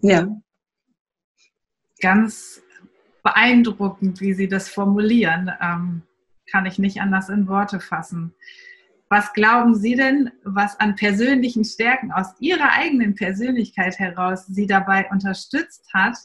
Ja. 0.00 0.26
Ganz 2.00 2.62
beeindruckend, 3.22 4.20
wie 4.20 4.32
Sie 4.32 4.48
das 4.48 4.68
formulieren. 4.68 5.50
Ähm, 5.60 6.02
kann 6.50 6.66
ich 6.66 6.78
nicht 6.78 7.00
anders 7.00 7.28
in 7.28 7.46
Worte 7.46 7.80
fassen. 7.80 8.34
Was 9.10 9.32
glauben 9.32 9.74
Sie 9.74 9.94
denn, 9.94 10.30
was 10.44 10.78
an 10.80 10.96
persönlichen 10.96 11.64
Stärken 11.64 12.12
aus 12.12 12.28
Ihrer 12.40 12.72
eigenen 12.72 13.14
Persönlichkeit 13.14 13.98
heraus 13.98 14.46
Sie 14.46 14.66
dabei 14.66 15.08
unterstützt 15.10 15.86
hat, 15.92 16.16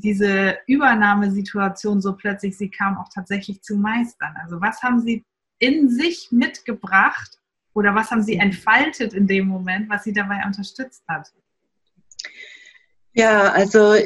diese 0.00 0.58
Übernahmesituation 0.66 2.00
so 2.00 2.14
plötzlich 2.14 2.56
sie 2.56 2.70
kam, 2.70 2.98
auch 2.98 3.08
tatsächlich 3.12 3.62
zu 3.62 3.76
meistern? 3.76 4.34
Also 4.42 4.60
was 4.60 4.82
haben 4.82 5.00
Sie 5.00 5.24
in 5.58 5.90
sich 5.90 6.28
mitgebracht 6.30 7.38
oder 7.74 7.94
was 7.94 8.10
haben 8.10 8.22
Sie 8.22 8.36
entfaltet 8.36 9.12
in 9.12 9.26
dem 9.26 9.46
Moment, 9.46 9.88
was 9.88 10.04
Sie 10.04 10.12
dabei 10.12 10.42
unterstützt 10.46 11.02
hat? 11.08 11.32
Ja, 13.12 13.52
also 13.52 13.96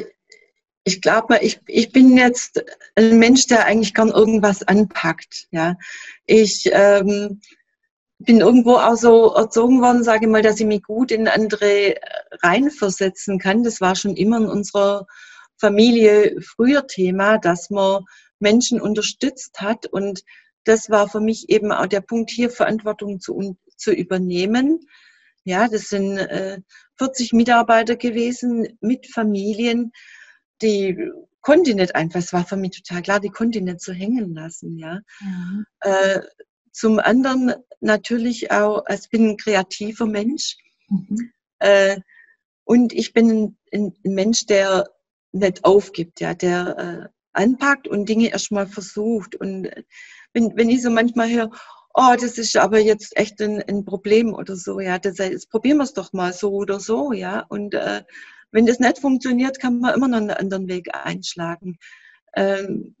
ich 0.83 1.01
glaube, 1.01 1.39
ich, 1.41 1.61
ich 1.67 1.91
bin 1.91 2.17
jetzt 2.17 2.63
ein 2.95 3.17
Mensch, 3.17 3.47
der 3.47 3.65
eigentlich 3.65 3.93
gern 3.93 4.09
irgendwas 4.09 4.63
anpackt. 4.63 5.47
Ja, 5.51 5.77
ich 6.25 6.69
ähm, 6.73 7.41
bin 8.19 8.39
irgendwo 8.39 8.75
auch 8.75 8.95
so 8.95 9.33
erzogen 9.33 9.81
worden, 9.81 10.03
sage 10.03 10.25
ich 10.25 10.31
mal, 10.31 10.41
dass 10.41 10.59
ich 10.59 10.65
mich 10.65 10.83
gut 10.83 11.11
in 11.11 11.27
andere 11.27 11.95
reinversetzen 12.41 13.39
kann. 13.39 13.63
Das 13.63 13.81
war 13.81 13.95
schon 13.95 14.15
immer 14.15 14.37
in 14.37 14.47
unserer 14.47 15.07
Familie 15.63 16.41
früher 16.41 16.87
Thema, 16.87 17.37
dass 17.37 17.69
man 17.69 18.03
Menschen 18.39 18.81
unterstützt 18.81 19.61
hat. 19.61 19.85
Und 19.85 20.23
das 20.65 20.89
war 20.89 21.07
für 21.07 21.21
mich 21.21 21.49
eben 21.49 21.71
auch 21.71 21.87
der 21.87 22.01
Punkt, 22.01 22.31
hier 22.31 22.49
Verantwortung 22.49 23.21
zu, 23.21 23.55
zu 23.77 23.93
übernehmen. 23.93 24.81
Ja, 25.45 25.69
das 25.69 25.87
sind 25.87 26.17
äh, 26.17 26.59
40 26.97 27.31
Mitarbeiter 27.31 27.95
gewesen 27.95 28.77
mit 28.81 29.07
Familien, 29.07 29.93
die 30.61 30.97
konnte 31.41 31.71
ich 31.71 31.75
nicht 31.75 31.95
einfach, 31.95 32.19
es 32.19 32.33
war 32.33 32.45
für 32.45 32.55
mich 32.55 32.81
total 32.81 33.01
klar, 33.01 33.19
die 33.19 33.29
konnte 33.29 33.59
ich 33.59 33.63
nicht 33.63 33.81
so 33.81 33.93
hängen 33.93 34.33
lassen. 34.33 34.77
Ja. 34.77 34.99
Mhm. 35.21 35.65
Äh, 35.81 36.21
zum 36.71 36.99
anderen 36.99 37.53
natürlich 37.81 38.51
auch, 38.51 38.83
ich 38.89 39.09
bin 39.09 39.29
ein 39.29 39.37
kreativer 39.37 40.05
Mensch 40.05 40.57
mhm. 40.89 41.31
äh, 41.59 41.99
und 42.63 42.93
ich 42.93 43.13
bin 43.13 43.29
ein, 43.29 43.57
ein, 43.73 43.93
Mensch, 44.03 44.45
der 44.45 44.89
nicht 45.33 45.65
aufgibt, 45.65 46.21
ja, 46.21 46.33
der 46.33 46.77
äh, 46.77 47.09
anpackt 47.33 47.87
und 47.87 48.07
Dinge 48.07 48.29
erstmal 48.29 48.67
versucht. 48.67 49.35
Und 49.35 49.69
wenn, 50.33 50.55
wenn 50.55 50.69
ich 50.69 50.81
so 50.81 50.89
manchmal 50.89 51.29
höre, 51.29 51.51
oh, 51.93 52.15
das 52.19 52.37
ist 52.37 52.55
aber 52.57 52.79
jetzt 52.79 53.17
echt 53.17 53.41
ein, 53.41 53.61
ein 53.61 53.85
Problem 53.85 54.33
oder 54.33 54.55
so, 54.55 54.79
ja, 54.79 54.99
das, 54.99 55.17
jetzt 55.17 55.49
probieren 55.49 55.77
wir 55.77 55.83
es 55.83 55.93
doch 55.93 56.13
mal 56.13 56.33
so 56.33 56.51
oder 56.51 56.79
so, 56.79 57.11
ja. 57.11 57.45
Und 57.49 57.73
äh, 57.73 58.03
wenn 58.51 58.65
das 58.65 58.79
nicht 58.79 58.99
funktioniert, 58.99 59.59
kann 59.59 59.79
man 59.79 59.95
immer 59.95 60.07
noch 60.07 60.17
einen 60.17 60.31
anderen 60.31 60.67
Weg 60.67 60.89
einschlagen. 60.93 61.77
Ähm, 62.35 62.95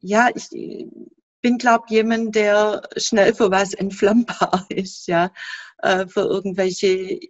ja, 0.00 0.28
ich 0.34 0.48
bin, 0.50 1.58
glaube 1.58 1.84
ich, 1.88 1.92
jemand, 1.92 2.34
der 2.34 2.82
schnell 2.96 3.34
für 3.34 3.50
was 3.50 3.74
entflammbar 3.74 4.66
ist, 4.70 5.06
ja, 5.06 5.32
äh, 5.78 6.06
für 6.06 6.22
irgendwelche 6.22 7.20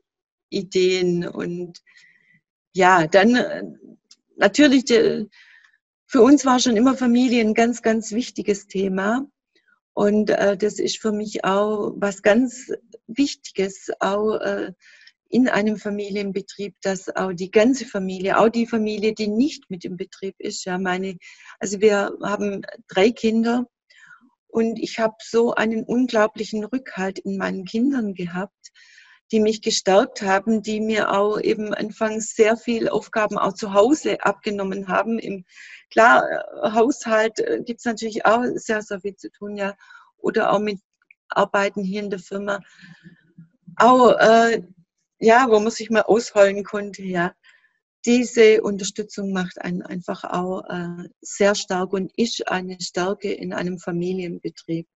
Ideen. 0.50 1.26
Und 1.26 1.80
ja, 2.74 3.06
dann 3.06 3.36
äh, 3.36 3.62
natürlich, 4.36 4.84
die, 4.84 5.28
für 6.06 6.22
uns 6.22 6.44
war 6.44 6.58
schon 6.58 6.76
immer 6.76 6.96
Familie 6.96 7.40
ein 7.40 7.54
ganz, 7.54 7.82
ganz 7.82 8.12
wichtiges 8.12 8.66
Thema. 8.66 9.26
Und 9.94 10.30
äh, 10.30 10.56
das 10.56 10.78
ist 10.78 10.98
für 10.98 11.12
mich 11.12 11.44
auch 11.44 11.92
was 11.96 12.22
ganz 12.22 12.72
Wichtiges, 13.06 13.90
auch 14.00 14.36
äh, 14.36 14.72
in 15.28 15.48
einem 15.48 15.78
Familienbetrieb, 15.78 16.74
dass 16.82 17.08
auch 17.16 17.32
die 17.32 17.50
ganze 17.50 17.86
Familie, 17.86 18.38
auch 18.38 18.50
die 18.50 18.66
Familie, 18.66 19.14
die 19.14 19.28
nicht 19.28 19.70
mit 19.70 19.84
im 19.84 19.96
Betrieb 19.96 20.34
ist, 20.38 20.64
ja, 20.66 20.78
meine, 20.78 21.16
also 21.58 21.80
wir 21.80 22.16
haben 22.22 22.62
drei 22.88 23.10
Kinder 23.10 23.66
und 24.48 24.78
ich 24.78 24.98
habe 24.98 25.14
so 25.22 25.54
einen 25.54 25.84
unglaublichen 25.84 26.64
Rückhalt 26.64 27.18
in 27.18 27.38
meinen 27.38 27.64
Kindern 27.64 28.12
gehabt, 28.12 28.61
die 29.32 29.40
mich 29.40 29.62
gestärkt 29.62 30.22
haben, 30.22 30.62
die 30.62 30.80
mir 30.80 31.10
auch 31.10 31.40
eben 31.40 31.72
anfangs 31.74 32.36
sehr 32.36 32.56
viel 32.56 32.88
Aufgaben 32.88 33.38
auch 33.38 33.54
zu 33.54 33.72
Hause 33.72 34.22
abgenommen 34.24 34.88
haben. 34.88 35.18
Im 35.18 35.44
klar 35.90 36.22
Haushalt 36.62 37.40
äh, 37.40 37.62
gibt 37.64 37.80
es 37.80 37.86
natürlich 37.86 38.26
auch 38.26 38.44
sehr 38.54 38.82
sehr 38.82 39.00
viel 39.00 39.16
zu 39.16 39.30
tun, 39.30 39.56
ja, 39.56 39.74
oder 40.18 40.52
auch 40.52 40.60
mit 40.60 40.80
Arbeiten 41.28 41.82
hier 41.82 42.02
in 42.02 42.10
der 42.10 42.18
Firma. 42.18 42.60
Auch 43.76 44.12
äh, 44.18 44.62
ja, 45.18 45.46
wo 45.48 45.58
man 45.60 45.70
sich 45.70 45.88
mal 45.90 46.02
ausholen 46.02 46.62
konnte, 46.64 47.02
ja. 47.02 47.32
Diese 48.04 48.62
Unterstützung 48.62 49.32
macht 49.32 49.60
einen 49.60 49.82
einfach 49.82 50.24
auch 50.24 50.64
äh, 50.68 51.08
sehr 51.20 51.54
stark 51.54 51.92
und 51.92 52.12
ist 52.18 52.48
eine 52.48 52.76
Stärke 52.80 53.32
in 53.32 53.52
einem 53.52 53.78
Familienbetrieb. 53.78 54.88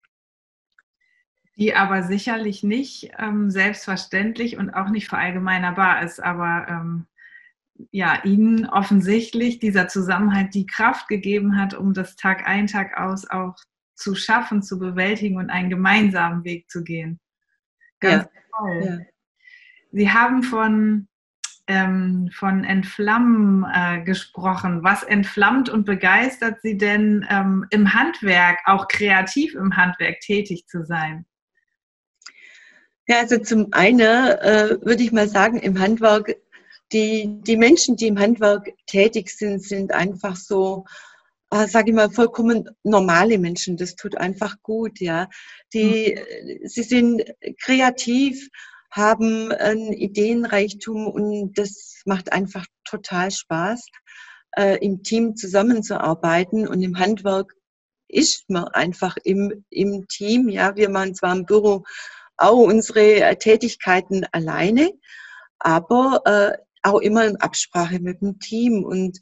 Die 1.59 1.75
aber 1.75 2.03
sicherlich 2.03 2.63
nicht 2.63 3.13
ähm, 3.19 3.51
selbstverständlich 3.51 4.59
und 4.59 4.71
auch 4.71 4.91
nicht 4.91 5.09
verallgemeinerbar 5.09 6.03
ist, 6.03 6.23
aber 6.23 6.67
ähm, 6.69 7.07
ja, 7.91 8.23
Ihnen 8.25 8.67
offensichtlich 8.67 9.59
dieser 9.59 9.89
Zusammenhalt 9.89 10.55
die 10.55 10.67
Kraft 10.67 11.09
gegeben 11.09 11.59
hat, 11.59 11.75
um 11.75 11.95
das 11.95 12.17
Tag 12.17 12.47
ein, 12.47 12.67
Tag 12.67 12.99
aus 12.99 13.29
auch 13.29 13.57
zu 13.95 14.15
schaffen, 14.15 14.63
zu 14.63 14.79
bewältigen 14.79 15.39
und 15.39 15.51
einen 15.51 15.71
gemeinsamen 15.71 16.45
Weg 16.45 16.71
zu 16.71 16.85
gehen. 16.85 17.19
Ganz 18.01 18.25
ja. 18.25 18.41
toll. 18.59 18.83
Ja. 18.85 18.99
Sie 19.93 20.11
haben 20.13 20.43
von, 20.43 21.09
ähm, 21.67 22.31
von 22.35 22.65
Entflammen 22.65 23.65
äh, 23.73 24.03
gesprochen. 24.03 24.83
Was 24.83 25.03
entflammt 25.03 25.71
und 25.71 25.85
begeistert 25.85 26.61
Sie 26.61 26.77
denn 26.77 27.27
ähm, 27.31 27.67
im 27.71 27.95
Handwerk, 27.95 28.59
auch 28.67 28.89
kreativ 28.89 29.55
im 29.55 29.75
Handwerk 29.77 30.21
tätig 30.21 30.67
zu 30.67 30.85
sein? 30.85 31.25
Ja, 33.09 33.21
also 33.21 33.39
zum 33.39 33.73
einen 33.73 34.01
äh, 34.01 34.79
würde 34.83 35.03
ich 35.03 35.13
mal 35.13 35.29
sagen, 35.29 35.59
im 35.59 35.79
Handwerk, 35.79 36.37
die, 36.93 37.41
die 37.43 37.57
Menschen, 37.57 37.97
die 37.97 38.09
im 38.09 38.19
Handwerk 38.19 38.73
tätig 38.87 39.31
sind, 39.31 39.63
sind 39.63 39.93
einfach 39.93 40.37
so, 40.37 40.85
äh, 41.51 41.69
sage 41.69 41.91
ich 41.91 41.97
mal, 41.97 42.11
vollkommen 42.11 42.69
normale 42.83 43.39
Menschen. 43.39 43.77
Das 43.77 43.95
tut 43.95 44.17
einfach 44.17 44.57
gut, 44.63 44.99
ja. 45.01 45.29
Die, 45.73 46.19
mhm. 46.19 46.69
sie 46.69 46.83
sind 46.83 47.23
kreativ, 47.63 48.49
haben 48.91 49.53
einen 49.53 49.93
Ideenreichtum 49.93 51.07
und 51.07 51.57
das 51.59 52.03
macht 52.07 52.33
einfach 52.33 52.67
total 52.85 53.31
Spaß, 53.31 53.87
äh, 54.57 54.85
im 54.85 55.05
Team 55.05 55.37
zusammenzuarbeiten 55.37 56.67
und 56.67 56.83
im 56.83 56.99
Handwerk 56.99 57.53
ist 58.09 58.49
man 58.49 58.65
einfach 58.69 59.17
im, 59.23 59.65
im 59.71 60.07
Team. 60.09 60.49
Ja, 60.49 60.77
wir 60.77 60.89
machen 60.89 61.15
zwar 61.15 61.37
im 61.37 61.45
Büro 61.45 61.85
auch 62.37 62.59
unsere 62.59 63.37
Tätigkeiten 63.39 64.25
alleine, 64.33 64.93
aber 65.59 66.23
äh, 66.25 66.59
auch 66.83 67.01
immer 67.01 67.27
in 67.27 67.37
Absprache 67.37 67.99
mit 68.01 68.21
dem 68.21 68.39
Team 68.39 68.85
und 68.85 69.21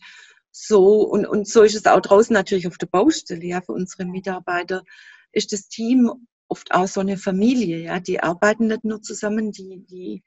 so 0.50 1.02
und, 1.02 1.26
und 1.26 1.48
so 1.48 1.62
ist 1.62 1.74
es 1.74 1.86
auch 1.86 2.00
draußen 2.00 2.32
natürlich 2.32 2.66
auf 2.66 2.78
der 2.78 2.86
Baustelle. 2.86 3.44
Ja, 3.44 3.60
für 3.60 3.72
unsere 3.72 4.04
Mitarbeiter 4.04 4.84
ist 5.32 5.52
das 5.52 5.68
Team 5.68 6.10
oft 6.48 6.72
auch 6.72 6.86
so 6.86 7.00
eine 7.00 7.16
Familie, 7.16 7.78
ja, 7.78 8.00
die 8.00 8.20
arbeiten 8.20 8.68
nicht 8.68 8.84
nur 8.84 9.02
zusammen, 9.02 9.50
die, 9.50 9.84
die 9.90 10.22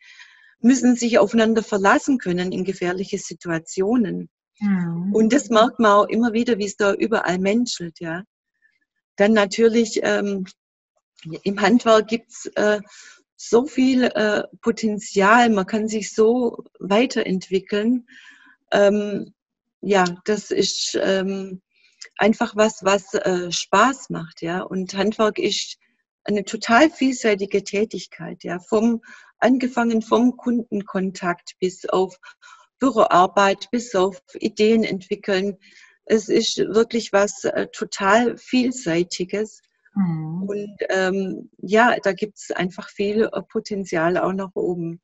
müssen 0.59 0.95
sich 0.95 1.19
aufeinander 1.19 1.63
verlassen 1.63 2.17
können 2.17 2.51
in 2.51 2.63
gefährliche 2.63 3.17
Situationen. 3.17 4.29
Mhm. 4.59 5.13
Und 5.13 5.31
das 5.31 5.49
merkt 5.49 5.79
man 5.79 5.91
auch 5.91 6.09
immer 6.09 6.33
wieder, 6.33 6.57
wie 6.57 6.65
es 6.65 6.75
da 6.75 6.93
überall 6.93 7.37
menschelt, 7.39 7.99
ja. 7.99 8.23
Dann 9.15 9.33
natürlich 9.33 9.99
ähm, 10.03 10.45
im 11.43 11.61
Handwerk 11.61 12.07
gibt's 12.07 12.45
äh, 12.55 12.79
so 13.35 13.65
viel 13.65 14.03
äh, 14.03 14.43
Potenzial, 14.61 15.49
man 15.49 15.65
kann 15.65 15.87
sich 15.87 16.13
so 16.13 16.63
weiterentwickeln. 16.79 18.07
Ähm, 18.71 19.33
ja, 19.81 20.05
das 20.25 20.51
ist 20.51 20.97
ähm, 21.01 21.61
einfach 22.17 22.55
was, 22.55 22.83
was 22.83 23.13
äh, 23.13 23.51
Spaß 23.51 24.09
macht, 24.09 24.41
ja. 24.41 24.61
Und 24.61 24.95
Handwerk 24.95 25.37
ist 25.39 25.77
eine 26.23 26.43
total 26.43 26.89
vielseitige 26.89 27.63
Tätigkeit, 27.63 28.43
ja, 28.43 28.59
vom 28.59 29.01
angefangen 29.39 30.01
vom 30.01 30.35
Kundenkontakt 30.35 31.53
bis 31.59 31.85
auf 31.87 32.17
Büroarbeit, 32.79 33.69
bis 33.71 33.95
auf 33.95 34.21
Ideen 34.33 34.83
entwickeln. 34.83 35.57
Es 36.05 36.29
ist 36.29 36.57
wirklich 36.57 37.13
was 37.13 37.43
äh, 37.43 37.67
total 37.67 38.37
vielseitiges. 38.37 39.61
Mhm. 39.97 40.43
Und 40.43 40.77
ähm, 40.89 41.49
ja, 41.57 41.95
da 42.01 42.13
gibt 42.13 42.37
es 42.37 42.51
einfach 42.51 42.89
viel 42.89 43.29
äh, 43.31 43.41
Potenzial 43.41 44.17
auch 44.17 44.33
nach 44.33 44.51
oben. 44.53 45.01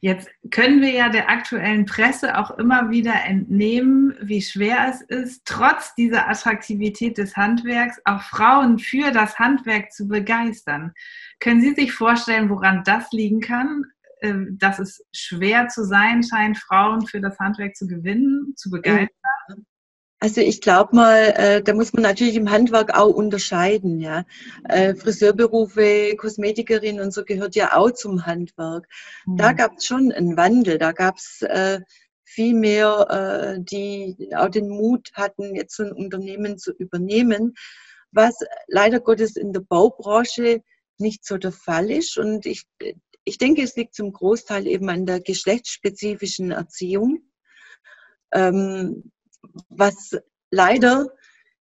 Jetzt 0.00 0.28
können 0.50 0.82
wir 0.82 0.90
ja 0.90 1.08
der 1.08 1.30
aktuellen 1.30 1.86
Presse 1.86 2.36
auch 2.36 2.50
immer 2.58 2.90
wieder 2.90 3.24
entnehmen, 3.24 4.14
wie 4.20 4.42
schwer 4.42 4.86
es 4.90 5.00
ist, 5.00 5.46
trotz 5.46 5.94
dieser 5.94 6.28
Attraktivität 6.28 7.16
des 7.16 7.34
Handwerks 7.36 8.00
auch 8.04 8.20
Frauen 8.22 8.78
für 8.78 9.12
das 9.12 9.38
Handwerk 9.38 9.92
zu 9.92 10.06
begeistern. 10.06 10.92
Können 11.40 11.62
Sie 11.62 11.74
sich 11.74 11.92
vorstellen, 11.92 12.50
woran 12.50 12.82
das 12.84 13.10
liegen 13.12 13.40
kann, 13.40 13.84
ähm, 14.20 14.58
dass 14.58 14.78
es 14.78 15.06
schwer 15.12 15.68
zu 15.68 15.84
sein 15.84 16.22
scheint, 16.22 16.58
Frauen 16.58 17.06
für 17.06 17.22
das 17.22 17.38
Handwerk 17.38 17.74
zu 17.74 17.86
gewinnen, 17.86 18.52
zu 18.56 18.70
begeistern? 18.70 19.64
Also 20.24 20.40
ich 20.40 20.62
glaube 20.62 20.96
mal, 20.96 21.34
äh, 21.36 21.62
da 21.62 21.74
muss 21.74 21.92
man 21.92 22.02
natürlich 22.02 22.36
im 22.36 22.50
Handwerk 22.50 22.96
auch 22.96 23.14
unterscheiden. 23.14 24.00
Ja, 24.00 24.24
äh, 24.70 24.94
Friseurberufe, 24.94 26.16
Kosmetikerin 26.16 26.98
und 26.98 27.12
so 27.12 27.24
gehört 27.24 27.54
ja 27.54 27.76
auch 27.76 27.90
zum 27.90 28.24
Handwerk. 28.24 28.88
Mhm. 29.26 29.36
Da 29.36 29.52
gab 29.52 29.76
es 29.76 29.84
schon 29.84 30.12
einen 30.12 30.38
Wandel. 30.38 30.78
Da 30.78 30.92
gab 30.92 31.18
es 31.18 31.42
äh, 31.42 31.80
viel 32.24 32.54
mehr, 32.54 33.56
äh, 33.58 33.62
die 33.62 34.30
auch 34.34 34.48
den 34.48 34.70
Mut 34.70 35.10
hatten, 35.12 35.54
jetzt 35.54 35.76
so 35.76 35.82
ein 35.82 35.92
Unternehmen 35.92 36.56
zu 36.56 36.72
übernehmen, 36.72 37.52
was 38.10 38.34
leider 38.66 39.00
Gottes 39.00 39.36
in 39.36 39.52
der 39.52 39.60
Baubranche 39.60 40.62
nicht 40.96 41.26
so 41.26 41.36
der 41.36 41.52
Fall 41.52 41.90
ist. 41.90 42.16
Und 42.16 42.46
ich, 42.46 42.64
ich 43.24 43.36
denke, 43.36 43.60
es 43.60 43.76
liegt 43.76 43.94
zum 43.94 44.10
Großteil 44.10 44.66
eben 44.68 44.88
an 44.88 45.04
der 45.04 45.20
geschlechtsspezifischen 45.20 46.50
Erziehung, 46.50 47.28
ähm, 48.32 49.10
was 49.68 50.16
leider 50.50 51.08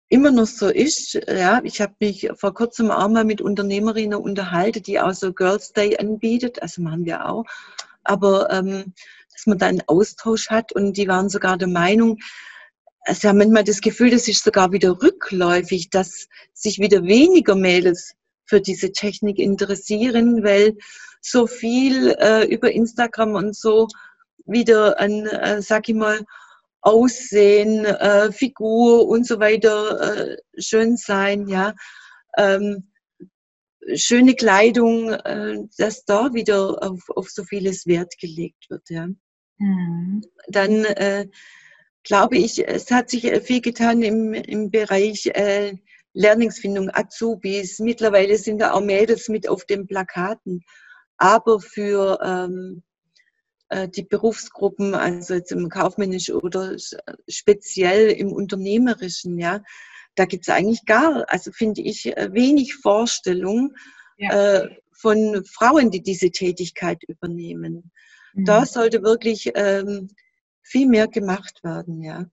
immer 0.10 0.32
noch 0.32 0.46
so 0.46 0.70
ist. 0.70 1.16
Ja, 1.28 1.62
ich 1.64 1.82
habe 1.82 1.94
mich 2.00 2.30
vor 2.36 2.54
kurzem 2.54 2.92
auch 2.92 3.10
mal 3.10 3.26
mit 3.26 3.42
Unternehmerinnen 3.42 4.20
unterhalten, 4.20 4.84
die 4.84 5.00
auch 5.00 5.14
so 5.14 5.34
Girls 5.34 5.74
Day 5.74 5.98
anbietet, 5.98 6.62
also 6.62 6.82
machen 6.82 7.06
wir 7.06 7.28
auch. 7.28 7.46
Aber 8.04 8.52
ähm, 8.52 8.94
dass 9.34 9.46
man 9.48 9.58
da 9.58 9.68
einen 9.68 9.84
Austausch 9.88 10.50
hat 10.50 10.72
und 10.72 10.96
die 10.98 11.08
waren 11.08 11.30
sogar 11.30 11.58
der 11.58 11.68
Meinung, 11.68 12.20
also 13.02 13.28
haben 13.28 13.38
manchmal 13.38 13.64
das 13.64 13.82
Gefühl, 13.82 14.10
das 14.10 14.28
ist 14.28 14.44
sogar 14.44 14.72
wieder 14.72 15.02
rückläufig, 15.02 15.90
dass 15.90 16.28
sich 16.54 16.80
wieder 16.80 17.04
weniger 17.04 17.56
Mädels 17.56 18.16
für 18.46 18.62
diese 18.62 18.92
Technik 18.92 19.40
interessieren, 19.40 20.44
weil 20.44 20.78
so 21.22 21.48
viel 21.48 22.16
äh, 22.20 22.46
über 22.46 22.72
Instagram 22.72 23.34
und 23.34 23.56
so 23.56 23.88
wieder 24.46 25.00
an, 25.00 25.26
äh, 25.26 25.62
sag 25.62 25.90
ich 25.90 25.96
mal, 25.96 26.22
Aussehen, 26.86 27.84
äh, 27.84 28.32
Figur 28.32 29.08
und 29.08 29.26
so 29.26 29.40
weiter 29.40 30.34
äh, 30.34 30.38
schön 30.58 30.98
sein, 30.98 31.48
ja. 31.48 31.74
Ähm, 32.38 32.92
schöne 33.96 34.36
Kleidung, 34.36 35.12
äh, 35.12 35.58
dass 35.78 36.06
da 36.06 36.34
wieder 36.34 36.84
auf, 36.84 37.02
auf 37.10 37.30
so 37.30 37.44
vieles 37.44 37.88
Wert 37.88 38.14
gelegt 38.20 38.70
wird, 38.70 38.88
ja. 38.90 39.08
Mhm. 39.58 40.22
Dann 40.48 40.86
äh, 40.86 41.28
glaube 42.04 42.38
ich, 42.38 42.68
es 42.68 42.92
hat 42.92 43.10
sich 43.10 43.32
viel 43.44 43.62
getan 43.62 44.04
im, 44.04 44.36
im 44.36 44.70
Bereich 44.70 45.26
äh, 45.34 45.74
Lehrlingsfindung, 46.14 46.92
Azubis. 46.94 47.80
Mittlerweile 47.80 48.38
sind 48.38 48.60
da 48.60 48.74
auch 48.74 48.82
Mädels 48.82 49.28
mit 49.28 49.50
auf 49.50 49.66
den 49.66 49.88
Plakaten. 49.88 50.64
Aber 51.18 51.60
für 51.60 52.20
ähm, 52.24 52.76
äh, 52.78 52.95
die 53.96 54.04
Berufsgruppen, 54.04 54.94
also 54.94 55.34
jetzt 55.34 55.52
im 55.52 55.70
kaufmännischen 55.70 56.36
oder 56.36 56.76
speziell 57.28 58.12
im 58.12 58.32
unternehmerischen, 58.32 59.40
ja, 59.40 59.64
da 60.16 60.26
gibt 60.26 60.48
es 60.48 60.54
eigentlich 60.54 60.86
gar, 60.86 61.26
also 61.28 61.52
finde 61.52 61.82
ich, 61.82 62.18
äh, 62.18 62.34
wenig 62.34 62.76
Vorstellung 62.76 63.74
ja. 64.18 64.62
äh, 64.62 64.70
von 64.94 65.44
Frauen, 65.46 65.92
die 65.92 66.02
diese 66.02 66.32
Tätigkeit 66.32 67.04
übernehmen. 67.04 67.92
Mhm. 68.34 68.46
Da 68.46 68.66
sollte 68.66 69.04
wirklich 69.04 69.52
ähm, 69.56 70.10
viel 70.62 70.88
mehr 70.88 71.08
gemacht 71.08 71.64
werden, 71.64 72.02
ja. 72.02 72.26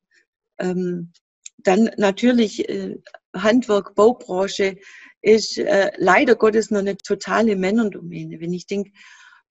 Ähm, 0.58 1.12
dann 1.58 1.90
natürlich 1.96 2.68
äh, 2.68 2.98
Handwerk, 3.34 3.94
Baubranche 3.94 4.78
ist 5.20 5.58
äh, 5.58 5.92
leider 5.96 6.34
Gottes 6.34 6.70
noch 6.70 6.80
eine 6.80 6.96
totale 6.96 7.56
Männerdomäne. 7.56 8.40
Wenn 8.40 8.52
ich 8.52 8.66
denke, 8.66 8.90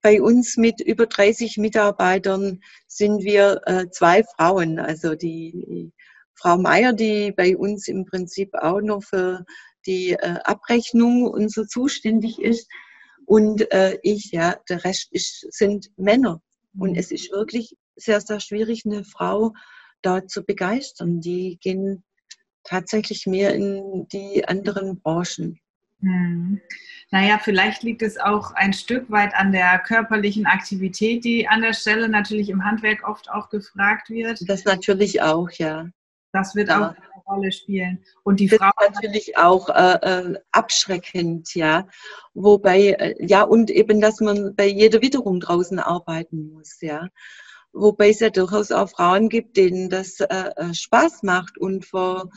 bei 0.02 0.20
uns 0.20 0.56
mit 0.56 0.80
über 0.80 1.06
30 1.06 1.56
Mitarbeitern 1.58 2.60
sind 2.88 3.22
wir 3.22 3.62
äh, 3.66 3.88
zwei 3.90 4.24
Frauen. 4.24 4.78
Also 4.78 5.14
die 5.14 5.92
Frau 6.34 6.58
Meier, 6.58 6.92
die 6.92 7.32
bei 7.32 7.56
uns 7.56 7.86
im 7.86 8.04
Prinzip 8.04 8.52
auch 8.54 8.80
noch 8.80 9.02
für 9.04 9.44
die 9.86 10.10
äh, 10.10 10.38
Abrechnung 10.44 11.24
und 11.24 11.52
so 11.52 11.64
zuständig 11.64 12.40
ist. 12.40 12.68
Und 13.26 13.70
äh, 13.72 13.98
ich, 14.02 14.32
ja, 14.32 14.56
der 14.68 14.84
Rest 14.84 15.08
ist, 15.12 15.46
sind 15.52 15.90
Männer. 15.96 16.42
Und 16.76 16.92
mhm. 16.92 16.98
es 16.98 17.12
ist 17.12 17.30
wirklich 17.30 17.76
sehr, 17.96 18.20
sehr 18.20 18.40
schwierig, 18.40 18.82
eine 18.84 19.04
Frau 19.04 19.52
da 20.02 20.26
zu 20.26 20.42
begeistern. 20.42 21.20
Die 21.20 21.58
gehen 21.60 22.02
tatsächlich 22.64 23.26
mehr 23.26 23.54
in 23.54 24.08
die 24.08 24.44
anderen 24.46 25.00
Branchen. 25.00 25.60
Hm. 26.02 26.60
Naja, 27.10 27.38
vielleicht 27.42 27.82
liegt 27.82 28.02
es 28.02 28.18
auch 28.18 28.52
ein 28.52 28.72
Stück 28.72 29.10
weit 29.10 29.34
an 29.34 29.52
der 29.52 29.78
körperlichen 29.78 30.46
Aktivität, 30.46 31.24
die 31.24 31.46
an 31.46 31.62
der 31.62 31.74
Stelle 31.74 32.08
natürlich 32.08 32.48
im 32.48 32.64
Handwerk 32.64 33.06
oft 33.06 33.30
auch 33.30 33.50
gefragt 33.50 34.10
wird. 34.10 34.40
Das 34.48 34.64
natürlich 34.64 35.22
auch, 35.22 35.50
ja. 35.50 35.88
Das 36.32 36.54
wird 36.54 36.68
ja. 36.68 36.76
auch 36.78 36.90
eine 36.90 37.22
Rolle 37.26 37.52
spielen. 37.52 38.02
Und 38.24 38.40
die 38.40 38.48
das 38.48 38.58
Frau 38.58 38.70
ist 38.88 38.94
natürlich 38.94 39.36
auch 39.36 39.68
äh, 39.68 39.98
äh, 40.02 40.38
abschreckend, 40.50 41.54
ja. 41.54 41.86
Wobei, 42.34 42.92
äh, 42.92 43.14
ja, 43.20 43.42
und 43.42 43.70
eben, 43.70 44.00
dass 44.00 44.20
man 44.20 44.56
bei 44.56 44.66
jeder 44.66 45.02
Witterung 45.02 45.38
draußen 45.38 45.78
arbeiten 45.78 46.50
muss, 46.50 46.80
ja. 46.80 47.08
Wobei 47.74 48.08
es 48.08 48.20
ja 48.20 48.30
durchaus 48.30 48.72
auch 48.72 48.88
Frauen 48.88 49.28
gibt, 49.28 49.56
denen 49.56 49.88
das 49.88 50.20
äh, 50.20 50.50
äh 50.56 50.74
Spaß 50.74 51.22
macht 51.22 51.58
und 51.58 51.84
vor 51.84 52.30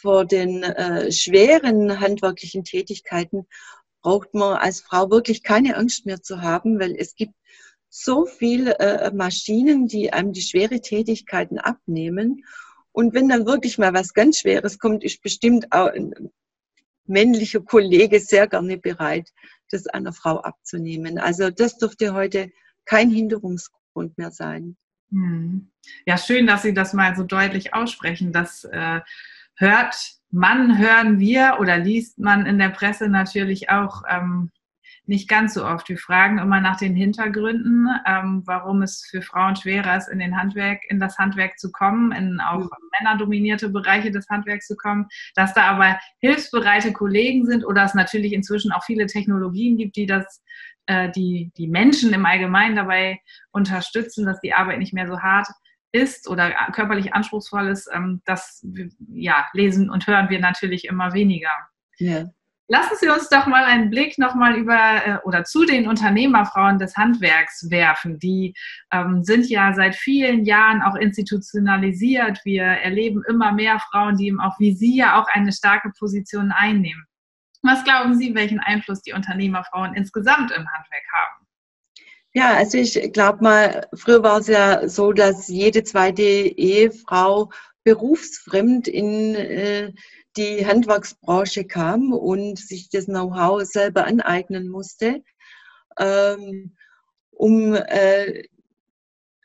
vor 0.00 0.24
den 0.24 0.62
äh, 0.62 1.10
schweren 1.12 2.00
handwerklichen 2.00 2.64
Tätigkeiten 2.64 3.46
braucht 4.00 4.32
man 4.34 4.56
als 4.56 4.80
Frau 4.80 5.10
wirklich 5.10 5.42
keine 5.42 5.76
Angst 5.76 6.06
mehr 6.06 6.22
zu 6.22 6.40
haben, 6.40 6.78
weil 6.78 6.94
es 6.96 7.14
gibt 7.14 7.34
so 7.88 8.26
viele 8.26 8.78
äh, 8.78 9.10
Maschinen, 9.12 9.88
die 9.88 10.12
einem 10.12 10.32
die 10.32 10.42
schwere 10.42 10.80
Tätigkeiten 10.80 11.58
abnehmen. 11.58 12.44
Und 12.92 13.14
wenn 13.14 13.28
dann 13.28 13.46
wirklich 13.46 13.78
mal 13.78 13.94
was 13.94 14.14
ganz 14.14 14.40
Schweres 14.40 14.78
kommt, 14.78 15.04
ist 15.04 15.22
bestimmt 15.22 15.72
auch 15.72 15.88
ein 15.88 16.30
männlicher 17.06 17.60
Kollege 17.60 18.20
sehr 18.20 18.46
gerne 18.46 18.76
bereit, 18.76 19.30
das 19.70 19.86
einer 19.86 20.12
Frau 20.12 20.38
abzunehmen. 20.40 21.18
Also 21.18 21.50
das 21.50 21.78
dürfte 21.78 22.14
heute 22.14 22.50
kein 22.84 23.10
Hinderungsgrund 23.10 24.18
mehr 24.18 24.30
sein. 24.30 24.76
Hm. 25.10 25.70
Ja, 26.06 26.18
schön, 26.18 26.46
dass 26.46 26.62
Sie 26.62 26.74
das 26.74 26.92
mal 26.92 27.16
so 27.16 27.22
deutlich 27.22 27.72
aussprechen, 27.72 28.32
dass 28.32 28.64
äh, 28.64 29.00
hört 29.58 29.96
man, 30.30 30.78
hören 30.78 31.18
wir 31.18 31.56
oder 31.60 31.78
liest 31.78 32.18
man 32.18 32.46
in 32.46 32.58
der 32.58 32.70
Presse 32.70 33.08
natürlich 33.08 33.70
auch 33.70 34.02
ähm, 34.08 34.50
nicht 35.08 35.28
ganz 35.28 35.54
so 35.54 35.64
oft. 35.64 35.88
Wir 35.88 35.96
fragen 35.96 36.38
immer 36.38 36.60
nach 36.60 36.76
den 36.76 36.94
Hintergründen, 36.94 37.88
ähm, 38.06 38.42
warum 38.44 38.82
es 38.82 39.06
für 39.10 39.22
Frauen 39.22 39.56
schwerer 39.56 39.96
ist, 39.96 40.08
in 40.08 40.18
den 40.18 40.36
Handwerk, 40.36 40.82
in 40.90 41.00
das 41.00 41.16
Handwerk 41.16 41.58
zu 41.58 41.72
kommen, 41.72 42.12
in 42.12 42.40
auch 42.40 42.60
mhm. 42.60 42.68
männerdominierte 43.00 43.70
Bereiche 43.70 44.10
des 44.10 44.28
Handwerks 44.28 44.66
zu 44.66 44.76
kommen, 44.76 45.06
dass 45.34 45.54
da 45.54 45.62
aber 45.62 45.98
hilfsbereite 46.20 46.92
Kollegen 46.92 47.46
sind 47.46 47.64
oder 47.64 47.84
es 47.84 47.94
natürlich 47.94 48.34
inzwischen 48.34 48.70
auch 48.70 48.84
viele 48.84 49.06
Technologien 49.06 49.78
gibt, 49.78 49.96
die 49.96 50.06
das 50.06 50.42
äh, 50.86 51.10
die, 51.10 51.52
die 51.56 51.68
Menschen 51.68 52.12
im 52.12 52.26
Allgemeinen 52.26 52.76
dabei 52.76 53.18
unterstützen, 53.50 54.26
dass 54.26 54.40
die 54.40 54.52
Arbeit 54.52 54.78
nicht 54.78 54.92
mehr 54.92 55.06
so 55.06 55.20
hart 55.20 55.48
ist 55.92 56.28
oder 56.28 56.50
körperlich 56.72 57.14
anspruchsvoll 57.14 57.68
ist, 57.68 57.88
ähm, 57.92 58.22
das 58.24 58.64
ja, 59.12 59.46
lesen 59.52 59.90
und 59.90 60.06
hören 60.06 60.30
wir 60.30 60.40
natürlich 60.40 60.84
immer 60.84 61.12
weniger. 61.12 61.52
Ja. 61.98 62.26
Lassen 62.70 62.96
Sie 63.00 63.08
uns 63.08 63.30
doch 63.30 63.46
mal 63.46 63.64
einen 63.64 63.88
Blick 63.88 64.18
nochmal 64.18 64.54
über 64.56 65.06
äh, 65.06 65.18
oder 65.24 65.44
zu 65.44 65.64
den 65.64 65.88
Unternehmerfrauen 65.88 66.78
des 66.78 66.98
Handwerks 66.98 67.70
werfen. 67.70 68.18
Die 68.18 68.54
ähm, 68.92 69.24
sind 69.24 69.48
ja 69.48 69.72
seit 69.72 69.96
vielen 69.96 70.44
Jahren 70.44 70.82
auch 70.82 70.94
institutionalisiert. 70.94 72.40
Wir 72.44 72.64
erleben 72.64 73.22
immer 73.26 73.52
mehr 73.52 73.80
Frauen, 73.90 74.16
die 74.16 74.26
eben 74.26 74.40
auch 74.40 74.58
wie 74.58 74.74
Sie 74.74 74.96
ja 74.96 75.18
auch 75.18 75.28
eine 75.32 75.50
starke 75.50 75.90
Position 75.98 76.52
einnehmen. 76.52 77.06
Was 77.62 77.84
glauben 77.84 78.18
Sie, 78.18 78.34
welchen 78.34 78.60
Einfluss 78.60 79.00
die 79.00 79.14
Unternehmerfrauen 79.14 79.94
insgesamt 79.94 80.50
im 80.50 80.68
Handwerk 80.70 81.04
haben? 81.10 81.47
Ja, 82.38 82.54
also 82.54 82.78
ich 82.78 83.12
glaube 83.12 83.42
mal, 83.42 83.88
früher 83.94 84.22
war 84.22 84.38
es 84.38 84.46
ja 84.46 84.88
so, 84.88 85.12
dass 85.12 85.48
jede 85.48 85.82
zweite 85.82 86.22
Ehefrau 86.22 87.50
berufsfremd 87.82 88.86
in 88.86 89.34
äh, 89.34 89.92
die 90.36 90.64
Handwerksbranche 90.64 91.64
kam 91.64 92.12
und 92.12 92.56
sich 92.56 92.90
das 92.90 93.06
Know-how 93.06 93.64
selber 93.64 94.04
aneignen 94.04 94.68
musste, 94.68 95.24
ähm, 95.98 96.76
um 97.32 97.74
äh, 97.74 98.44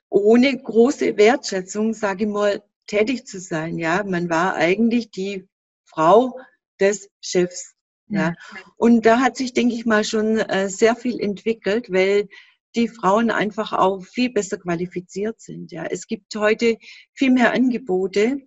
ohne 0.10 0.56
große 0.56 1.18
Wertschätzung, 1.18 1.96
sage 1.96 2.26
ich 2.26 2.30
mal, 2.30 2.62
tätig 2.86 3.26
zu 3.26 3.40
sein. 3.40 3.80
Ja, 3.80 4.04
man 4.04 4.30
war 4.30 4.54
eigentlich 4.54 5.10
die 5.10 5.48
Frau 5.84 6.40
des 6.80 7.10
Chefs. 7.22 7.74
Ja, 8.10 8.36
und 8.78 9.08
da 9.08 9.20
hat 9.20 9.36
sich, 9.38 9.54
denke 9.54 9.74
ich 9.74 9.88
mal, 9.88 10.04
schon 10.04 10.38
äh, 10.38 10.70
sehr 10.70 10.96
viel 10.96 11.20
entwickelt, 11.20 11.92
weil 11.92 12.28
die 12.76 12.88
Frauen 12.88 13.32
einfach 13.32 13.74
auch 13.74 14.04
viel 14.04 14.32
besser 14.32 14.58
qualifiziert 14.58 15.40
sind. 15.40 15.72
Ja, 15.72 15.86
es 15.86 16.08
gibt 16.08 16.36
heute 16.36 16.78
viel 17.14 17.32
mehr 17.32 17.54
Angebote, 17.54 18.40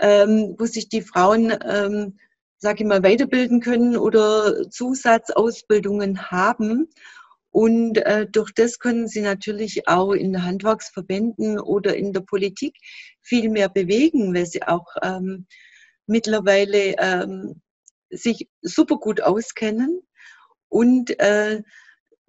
ähm, 0.00 0.56
wo 0.58 0.66
sich 0.66 0.88
die 0.88 1.02
Frauen, 1.02 1.52
ähm, 1.64 2.18
sage 2.58 2.82
ich 2.82 2.88
mal, 2.88 3.02
weiterbilden 3.02 3.60
können 3.60 3.96
oder 3.96 4.68
Zusatzausbildungen 4.70 6.30
haben. 6.30 6.88
Und 7.52 7.98
äh, 7.98 8.26
durch 8.30 8.52
das 8.52 8.78
können 8.78 9.08
sie 9.08 9.22
natürlich 9.22 9.88
auch 9.88 10.12
in 10.12 10.44
Handwerksverbänden 10.44 11.58
oder 11.58 11.96
in 11.96 12.12
der 12.12 12.20
Politik 12.20 12.76
viel 13.22 13.48
mehr 13.48 13.68
bewegen, 13.68 14.34
weil 14.34 14.46
sie 14.46 14.62
auch 14.62 14.86
ähm, 15.02 15.46
mittlerweile 16.06 16.94
ähm, 16.98 17.60
sich 18.10 18.48
super 18.62 18.96
gut 18.96 19.20
auskennen 19.20 20.00
und 20.68 21.18
äh, 21.20 21.62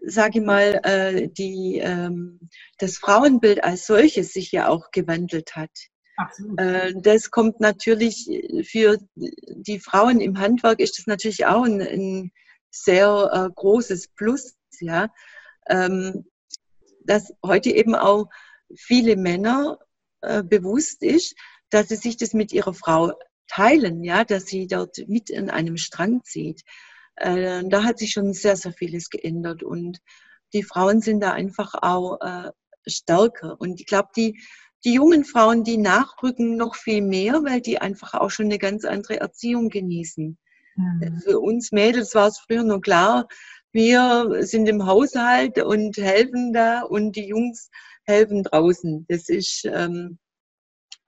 sage 0.02 0.40
ich 0.40 0.46
mal, 0.46 0.80
äh, 0.84 1.28
die, 1.30 1.80
ähm, 1.80 2.40
das 2.78 2.98
Frauenbild 2.98 3.64
als 3.64 3.86
solches 3.86 4.34
sich 4.34 4.52
ja 4.52 4.68
auch 4.68 4.92
gewandelt 4.92 5.56
hat. 5.56 5.72
Äh, 6.58 6.94
das 7.02 7.32
kommt 7.32 7.60
natürlich 7.60 8.30
für 8.64 8.98
die 9.16 9.80
Frauen 9.80 10.20
im 10.20 10.40
Handwerk 10.40 10.80
ist 10.80 10.98
das 10.98 11.08
natürlich 11.08 11.46
auch 11.46 11.64
ein, 11.64 11.82
ein 11.82 12.32
sehr 12.70 13.30
äh, 13.32 13.54
großes 13.54 14.10
Plus, 14.10 14.56
ja, 14.80 15.10
ähm, 15.70 16.26
dass 17.06 17.34
heute 17.46 17.72
eben 17.72 17.96
auch 17.96 18.28
viele 18.76 19.16
Männer 19.16 19.80
äh, 20.22 20.44
bewusst 20.44 21.04
ist, 21.04 21.36
dass 21.70 21.90
sie 21.90 21.96
sich 21.96 22.18
das 22.18 22.34
mit 22.34 22.54
ihrer 22.54 22.74
Frau 22.74 23.14
teilen, 23.48 24.04
ja, 24.04 24.24
dass 24.24 24.46
sie 24.46 24.68
dort 24.68 24.98
mit 25.08 25.30
in 25.30 25.50
einem 25.50 25.78
Strang 25.78 26.24
zieht. 26.24 26.62
Äh, 27.15 27.63
da 27.67 27.84
hat 27.84 28.00
sich 28.00 28.12
schon 28.12 28.34
sehr, 28.34 28.56
sehr 28.56 28.74
vieles 28.74 29.10
geändert 29.10 29.63
und 29.63 30.00
die 30.54 30.63
Frauen 30.63 31.02
sind 31.02 31.21
da 31.21 31.32
einfach 31.32 31.74
auch 31.76 32.19
äh, 32.21 32.52
stärker. 32.88 33.60
Und 33.60 33.80
ich 33.80 33.86
glaube, 33.86 34.10
die, 34.15 34.41
die 34.84 34.93
jungen 34.93 35.24
Frauen, 35.24 35.63
die 35.63 35.78
nachrücken, 35.78 36.58
noch 36.58 36.76
viel 36.76 37.02
mehr, 37.02 37.43
weil 37.43 37.62
die 37.62 37.80
einfach 37.80 38.13
auch 38.15 38.32
schon 38.32 38.47
eine 38.47 38.58
ganz 38.58 38.86
andere 38.86 39.19
Erziehung 39.19 39.69
genießen. 39.69 40.38
Mhm. 40.76 41.21
Für 41.24 41.39
uns 41.39 41.71
Mädels 41.71 42.15
war 42.15 42.28
es 42.28 42.39
früher 42.39 42.63
nur 42.63 42.82
klar, 42.82 43.28
wir 43.74 44.43
sind 44.45 44.67
im 44.67 44.86
Haushalt 44.86 45.58
und 45.60 45.95
helfen 45.97 46.52
da 46.52 46.82
und 46.82 47.15
die 47.15 47.28
Jungs 47.28 47.69
helfen 48.04 48.43
draußen. 48.43 49.06
Das 49.08 49.30
ist, 49.30 49.63
ähm, 49.65 50.19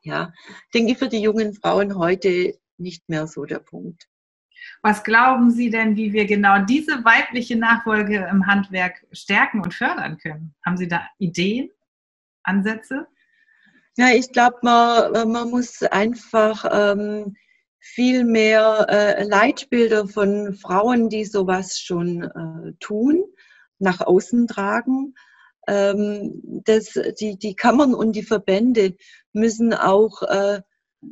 ja, 0.02 0.32
denke 0.74 0.94
ich, 0.94 0.98
für 0.98 1.10
die 1.10 1.22
jungen 1.22 1.54
Frauen 1.54 1.98
heute 1.98 2.58
nicht 2.78 3.08
mehr 3.10 3.28
so 3.28 3.44
der 3.44 3.60
Punkt. 3.60 4.08
Was 4.82 5.04
glauben 5.04 5.52
Sie 5.52 5.70
denn, 5.70 5.96
wie 5.96 6.14
wir 6.14 6.26
genau 6.26 6.60
diese 6.60 7.04
weibliche 7.04 7.56
Nachfolge 7.56 8.28
im 8.30 8.48
Handwerk 8.48 9.06
stärken 9.12 9.62
und 9.62 9.74
fördern 9.74 10.18
können? 10.18 10.56
Haben 10.66 10.78
Sie 10.78 10.88
da 10.88 11.08
Ideen, 11.20 11.70
Ansätze? 12.44 13.08
Ja, 13.96 14.10
ich 14.10 14.32
glaube, 14.32 14.58
man, 14.64 15.32
man 15.32 15.50
muss 15.50 15.84
einfach 15.84 16.66
ähm, 16.72 17.36
viel 17.80 18.24
mehr 18.24 18.88
äh, 18.90 19.24
Leitbilder 19.24 20.08
von 20.08 20.54
Frauen, 20.54 21.10
die 21.10 21.26
sowas 21.26 21.80
schon 21.80 22.24
äh, 22.24 22.74
tun, 22.80 23.24
nach 23.78 24.02
außen 24.02 24.48
tragen. 24.48 25.14
Ähm, 25.68 26.42
das, 26.66 26.98
die, 27.20 27.38
die 27.38 27.56
Kammern 27.56 27.94
und 27.94 28.14
die 28.14 28.24
Verbände 28.24 28.96
müssen 29.34 29.74
auch 29.74 30.24
äh, 30.24 30.62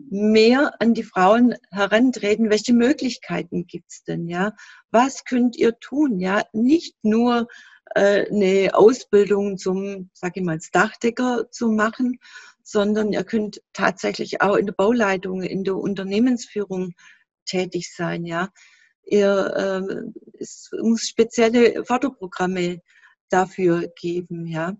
mehr 0.09 0.73
an 0.79 0.93
die 0.93 1.03
Frauen 1.03 1.55
herantreten. 1.71 2.49
Welche 2.49 2.73
Möglichkeiten 2.73 3.67
gibt's 3.67 4.03
denn? 4.03 4.27
Ja, 4.27 4.53
was 4.91 5.23
könnt 5.25 5.55
ihr 5.55 5.79
tun? 5.79 6.19
Ja, 6.19 6.43
nicht 6.53 6.95
nur 7.03 7.47
äh, 7.95 8.25
eine 8.29 8.71
Ausbildung 8.73 9.57
zum, 9.57 10.09
sag 10.13 10.37
ich 10.37 10.43
mal, 10.43 10.59
Dachdecker 10.71 11.49
zu 11.51 11.71
machen, 11.71 12.19
sondern 12.63 13.11
ihr 13.11 13.23
könnt 13.23 13.61
tatsächlich 13.73 14.41
auch 14.41 14.55
in 14.55 14.67
der 14.67 14.73
Bauleitung, 14.73 15.41
in 15.41 15.63
der 15.63 15.75
Unternehmensführung 15.75 16.93
tätig 17.45 17.93
sein. 17.93 18.25
Ja, 18.25 18.49
ihr, 19.05 19.53
äh, 19.55 20.39
es 20.39 20.69
muss 20.81 21.07
spezielle 21.07 21.83
Förderprogramme 21.85 22.81
dafür 23.29 23.87
geben. 23.95 24.45
Ja, 24.47 24.75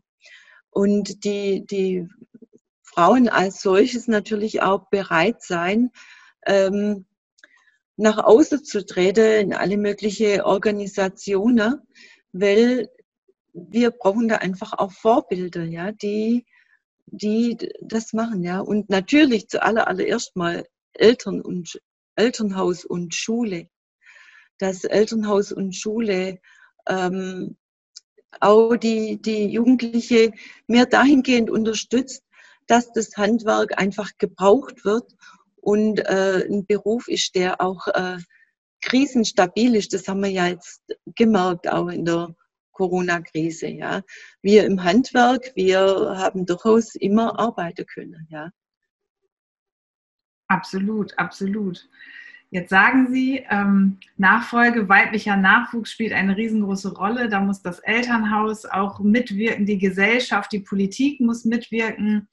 und 0.70 1.26
die 1.26 1.66
die 1.66 2.08
Frauen 2.94 3.30
als 3.30 3.62
solches 3.62 4.08
natürlich 4.08 4.62
auch 4.62 4.90
bereit 4.90 5.42
sein, 5.42 5.92
ähm, 6.46 7.06
nach 7.96 8.18
außen 8.18 8.64
zu 8.64 8.86
treten 8.86 9.52
in 9.52 9.54
alle 9.54 9.78
möglichen 9.78 10.42
Organisationen, 10.42 11.82
weil 12.34 12.90
wir 13.54 13.92
brauchen 13.92 14.28
da 14.28 14.38
einfach 14.38 14.74
auch 14.74 14.92
Vorbilder, 14.92 15.64
ja, 15.64 15.92
die, 15.92 16.46
die 17.06 17.58
das 17.82 18.14
machen, 18.14 18.44
ja. 18.44 18.60
Und 18.60 18.90
natürlich 18.90 19.48
zuallererst 19.50 20.36
mal 20.36 20.66
Eltern 20.94 21.42
und 21.42 21.82
Elternhaus 22.16 22.86
und 22.86 23.14
Schule. 23.14 23.70
Dass 24.58 24.84
Elternhaus 24.84 25.52
und 25.52 25.76
Schule 25.76 26.40
ähm, 26.88 27.58
auch 28.40 28.76
die, 28.76 29.22
die 29.22 29.46
Jugendliche 29.48 30.32
mehr 30.68 30.86
dahingehend 30.86 31.50
unterstützt, 31.50 32.24
dass 32.72 32.94
das 32.94 33.18
Handwerk 33.18 33.78
einfach 33.78 34.12
gebraucht 34.18 34.86
wird 34.86 35.14
und 35.58 36.00
äh, 36.00 36.48
ein 36.50 36.66
Beruf 36.66 37.10
ist, 37.10 37.36
der 37.36 37.60
auch 37.60 37.86
äh, 37.90 38.18
krisenstabil 38.82 39.76
ist. 39.76 39.94
Das 39.94 40.08
haben 40.08 40.22
wir 40.22 40.30
ja 40.30 40.48
jetzt 40.48 40.82
gemerkt, 41.16 41.68
auch 41.68 41.90
in 41.90 42.06
der 42.06 42.34
Corona-Krise. 42.72 43.68
Ja. 43.68 44.04
Wir 44.42 44.66
im 44.66 44.82
Handwerk, 44.82 45.52
wir 45.54 45.80
haben 46.18 46.46
durchaus 46.46 46.96
immer 46.96 47.38
arbeiten 47.38 47.86
können. 47.86 48.26
Ja. 48.30 48.50
Absolut, 50.48 51.18
absolut. 51.18 51.90
Jetzt 52.54 52.70
sagen 52.70 53.08
Sie, 53.14 53.46
ähm, 53.50 53.98
Nachfolge, 54.18 54.90
weiblicher 54.90 55.38
Nachwuchs 55.38 55.90
spielt 55.90 56.12
eine 56.12 56.36
riesengroße 56.36 56.94
Rolle. 56.94 57.30
Da 57.30 57.40
muss 57.40 57.62
das 57.62 57.80
Elternhaus 57.80 58.66
auch 58.66 59.00
mitwirken, 59.00 59.66
die 59.66 59.78
Gesellschaft, 59.78 60.52
die 60.52 60.60
Politik 60.60 61.22
muss 61.22 61.46
mitwirken. 61.46 62.28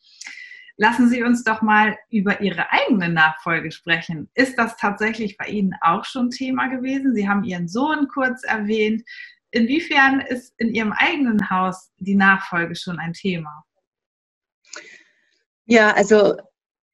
Lassen 0.77 1.09
Sie 1.09 1.23
uns 1.23 1.45
doch 1.45 1.63
mal 1.63 1.97
über 2.11 2.41
Ihre 2.41 2.73
eigene 2.73 3.09
Nachfolge 3.09 3.71
sprechen. 3.71 4.29
Ist 4.35 4.59
das 4.59 4.77
tatsächlich 4.77 5.37
bei 5.37 5.47
Ihnen 5.47 5.75
auch 5.83 6.05
schon 6.05 6.31
Thema 6.31 6.67
gewesen? 6.67 7.15
Sie 7.15 7.29
haben 7.29 7.45
Ihren 7.45 7.69
Sohn 7.69 8.09
kurz 8.09 8.43
erwähnt. 8.43 9.05
Inwiefern 9.53 10.21
ist 10.21 10.53
in 10.59 10.75
Ihrem 10.75 10.91
eigenen 10.91 11.49
Haus 11.49 11.93
die 11.99 12.17
Nachfolge 12.17 12.75
schon 12.75 12.99
ein 12.99 13.13
Thema? 13.13 13.65
Ja, 15.67 15.93
also 15.93 16.37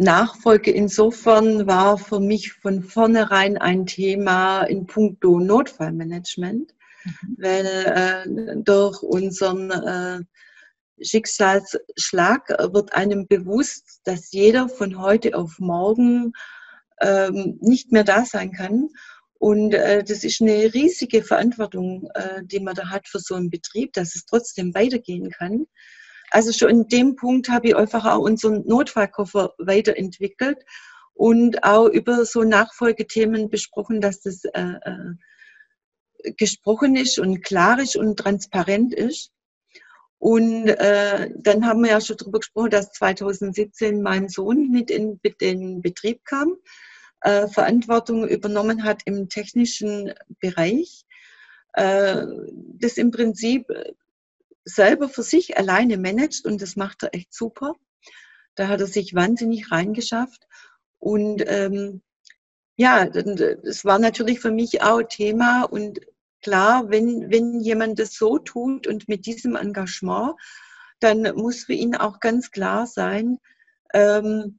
Nachfolge 0.05 0.71
insofern 0.71 1.67
war 1.67 1.99
für 1.99 2.21
mich 2.21 2.53
von 2.53 2.83
vornherein 2.83 3.59
ein 3.59 3.87
Thema 3.87 4.62
in 4.64 4.87
puncto 4.87 5.40
Notfallmanagement, 5.40 6.75
mhm. 7.05 7.37
weil 7.38 7.67
äh, 7.67 8.57
durch 8.62 9.03
unseren 9.03 9.71
äh, 9.71 10.21
Schicksalsschlag 11.03 12.49
wird 12.73 12.95
einem 12.95 13.27
bewusst, 13.27 14.01
dass 14.05 14.31
jeder 14.33 14.69
von 14.69 15.01
heute 15.01 15.35
auf 15.35 15.59
morgen 15.59 16.33
ähm, 17.01 17.59
nicht 17.61 17.90
mehr 17.90 18.05
da 18.05 18.25
sein 18.25 18.53
kann. 18.53 18.90
Und 19.38 19.75
äh, 19.75 20.05
das 20.05 20.25
ist 20.25 20.40
eine 20.40 20.73
riesige 20.73 21.23
Verantwortung, 21.23 22.09
äh, 22.14 22.43
die 22.45 22.61
man 22.61 22.75
da 22.75 22.90
hat 22.90 23.09
für 23.09 23.19
so 23.19 23.35
einen 23.35 23.51
Betrieb, 23.51 23.93
dass 23.93 24.14
es 24.14 24.25
trotzdem 24.27 24.75
weitergehen 24.75 25.31
kann. 25.31 25.67
Also 26.35 26.51
schon 26.51 26.70
in 26.70 26.88
dem 26.88 27.14
Punkt 27.14 27.49
habe 27.49 27.68
ich 27.68 27.77
einfach 27.77 28.05
auch 28.07 28.18
unseren 28.18 28.66
Notfallkoffer 28.66 29.55
weiterentwickelt 29.59 30.59
und 31.12 31.62
auch 31.62 31.87
über 31.87 32.25
so 32.25 32.42
Nachfolgethemen 32.42 33.51
besprochen, 33.51 34.01
dass 34.01 34.20
das 34.23 34.44
äh, 34.47 34.75
äh, 34.83 36.33
gesprochen 36.33 36.97
ist 36.97 37.20
und 37.20 37.44
klar 37.44 37.79
ist 37.79 37.94
und 37.94 38.18
transparent 38.18 38.92
ist. 38.92 39.31
Und 40.18 40.66
äh, 40.66 41.31
dann 41.37 41.66
haben 41.66 41.85
wir 41.85 41.92
ja 41.92 42.01
schon 42.01 42.16
darüber 42.16 42.40
gesprochen, 42.40 42.70
dass 42.70 42.90
2017 42.90 44.03
mein 44.03 44.29
Sohn 44.29 44.73
mit 44.73 44.90
in 44.90 45.20
den 45.40 45.83
Betrieb 45.83 46.25
kam, 46.25 46.57
äh, 47.20 47.47
Verantwortung 47.47 48.27
übernommen 48.27 48.83
hat 48.83 49.03
im 49.05 49.29
technischen 49.29 50.12
Bereich, 50.40 51.05
äh, 51.75 52.27
das 52.81 52.97
im 52.97 53.12
Prinzip 53.12 53.68
selber 54.64 55.09
für 55.09 55.22
sich 55.22 55.59
alleine 55.59 55.98
managt 55.98 56.44
und 56.46 56.61
das 56.62 56.77
macht 56.77 57.03
er 57.03 57.14
echt 57.14 57.35
super. 57.35 57.74
Da 58.55 58.68
hat 58.68 58.81
er 58.81 58.87
sich 58.87 59.14
wahnsinnig 59.14 59.70
reingeschafft. 59.70 60.46
Und 60.98 61.44
ähm, 61.46 62.03
ja, 62.77 63.07
das 63.07 63.85
war 63.85 63.98
natürlich 63.98 64.40
für 64.40 64.50
mich 64.50 64.83
auch 64.83 65.03
Thema. 65.03 65.64
Und 65.64 66.00
klar, 66.42 66.90
wenn, 66.90 67.31
wenn 67.31 67.61
jemand 67.61 67.98
das 67.98 68.14
so 68.14 68.38
tut 68.38 68.87
und 68.87 69.09
mit 69.09 69.27
diesem 69.27 69.57
Engagement, 69.57 70.35
dann 71.00 71.35
muss 71.35 71.64
für 71.64 71.72
ihn 71.72 71.96
auch 71.96 72.20
ganz 72.20 72.50
klar 72.50 72.87
sein, 72.87 73.38
ähm, 73.92 74.59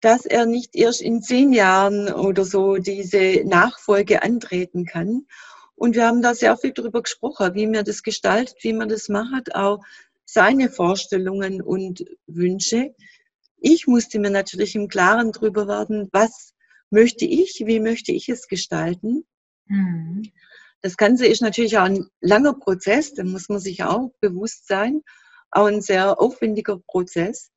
dass 0.00 0.26
er 0.26 0.44
nicht 0.44 0.74
erst 0.74 1.00
in 1.00 1.22
zehn 1.22 1.52
Jahren 1.52 2.12
oder 2.12 2.44
so 2.44 2.76
diese 2.76 3.42
Nachfolge 3.44 4.22
antreten 4.22 4.84
kann. 4.84 5.26
Und 5.76 5.96
wir 5.96 6.06
haben 6.06 6.22
da 6.22 6.34
sehr 6.34 6.56
viel 6.56 6.72
darüber 6.72 7.02
gesprochen, 7.02 7.54
wie 7.54 7.66
man 7.66 7.84
das 7.84 8.02
gestaltet, 8.02 8.56
wie 8.62 8.72
man 8.72 8.88
das 8.88 9.08
macht, 9.08 9.54
auch 9.54 9.82
seine 10.24 10.70
Vorstellungen 10.70 11.60
und 11.60 12.04
Wünsche. 12.26 12.94
Ich 13.58 13.86
musste 13.86 14.18
mir 14.18 14.30
natürlich 14.30 14.74
im 14.74 14.88
Klaren 14.88 15.32
darüber 15.32 15.66
werden, 15.66 16.08
was 16.12 16.54
möchte 16.90 17.24
ich, 17.24 17.62
wie 17.66 17.80
möchte 17.80 18.12
ich 18.12 18.28
es 18.28 18.46
gestalten. 18.46 19.24
Mhm. 19.66 20.30
Das 20.80 20.96
Ganze 20.96 21.26
ist 21.26 21.40
natürlich 21.40 21.78
auch 21.78 21.84
ein 21.84 22.06
langer 22.20 22.54
Prozess, 22.54 23.14
da 23.14 23.24
muss 23.24 23.48
man 23.48 23.58
sich 23.58 23.82
auch 23.84 24.10
bewusst 24.20 24.68
sein, 24.68 25.02
auch 25.50 25.66
ein 25.66 25.80
sehr 25.80 26.20
aufwendiger 26.20 26.78
Prozess. 26.86 27.50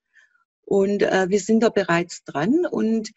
Und 0.62 1.04
äh, 1.04 1.30
wir 1.30 1.40
sind 1.40 1.62
da 1.62 1.70
bereits 1.70 2.24
dran 2.24 2.66
und 2.66 3.12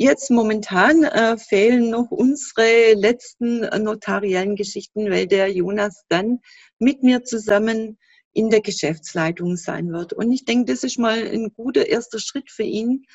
Jetzt 0.00 0.30
momentan 0.30 1.02
äh, 1.02 1.36
fehlen 1.36 1.90
noch 1.90 2.12
unsere 2.12 2.94
letzten 2.94 3.64
äh, 3.64 3.80
notariellen 3.80 4.54
Geschichten, 4.54 5.10
weil 5.10 5.26
der 5.26 5.50
Jonas 5.50 6.04
dann 6.08 6.38
mit 6.78 7.02
mir 7.02 7.24
zusammen 7.24 7.98
in 8.32 8.48
der 8.48 8.60
Geschäftsleitung 8.60 9.56
sein 9.56 9.90
wird. 9.90 10.12
Und 10.12 10.30
ich 10.30 10.44
denke, 10.44 10.72
das 10.72 10.84
ist 10.84 11.00
mal 11.00 11.18
ein 11.26 11.52
guter 11.52 11.88
erster 11.88 12.20
Schritt 12.20 12.48
für 12.48 12.62
ihn. 12.62 13.06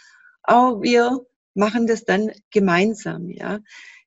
Aber 0.41 0.81
wir 0.81 1.21
machen 1.53 1.87
das 1.87 2.03
dann 2.03 2.31
gemeinsam. 2.51 3.29
Ja. 3.29 3.61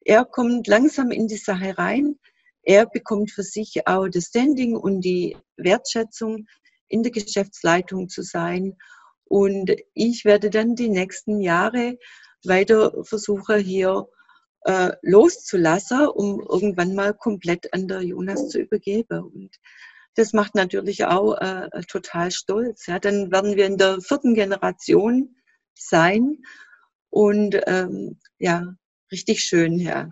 Er 0.04 0.26
kommt 0.26 0.66
langsam 0.66 1.10
in 1.12 1.28
die 1.28 1.38
Sache 1.38 1.78
rein. 1.78 2.18
Er 2.62 2.84
bekommt 2.84 3.30
für 3.30 3.42
sich 3.42 3.86
auch 3.86 4.06
das 4.08 4.24
Standing 4.24 4.76
und 4.76 5.00
die 5.00 5.34
Wertschätzung, 5.56 6.46
in 6.88 7.02
der 7.02 7.12
Geschäftsleitung 7.12 8.10
zu 8.10 8.20
sein. 8.20 8.76
Und 9.24 9.74
ich 9.94 10.26
werde 10.26 10.50
dann 10.50 10.74
die 10.74 10.90
nächsten 10.90 11.40
Jahre 11.40 11.96
weiter 12.46 13.04
versuche 13.04 13.56
hier 13.56 14.08
äh, 14.62 14.92
loszulassen, 15.02 16.06
um 16.08 16.40
irgendwann 16.40 16.94
mal 16.94 17.14
komplett 17.14 17.72
an 17.72 17.88
der 17.88 18.02
Jonas 18.02 18.48
zu 18.48 18.60
übergeben. 18.60 19.22
Und 19.24 19.56
das 20.14 20.32
macht 20.32 20.54
natürlich 20.54 21.04
auch 21.04 21.34
äh, 21.34 21.68
total 21.88 22.30
stolz. 22.30 22.86
Ja, 22.86 22.98
dann 22.98 23.30
werden 23.30 23.56
wir 23.56 23.66
in 23.66 23.78
der 23.78 24.00
vierten 24.00 24.34
Generation 24.34 25.36
sein 25.74 26.38
und 27.10 27.60
ähm, 27.66 28.18
ja, 28.38 28.74
richtig 29.12 29.40
schön, 29.40 29.78
ja 29.78 30.10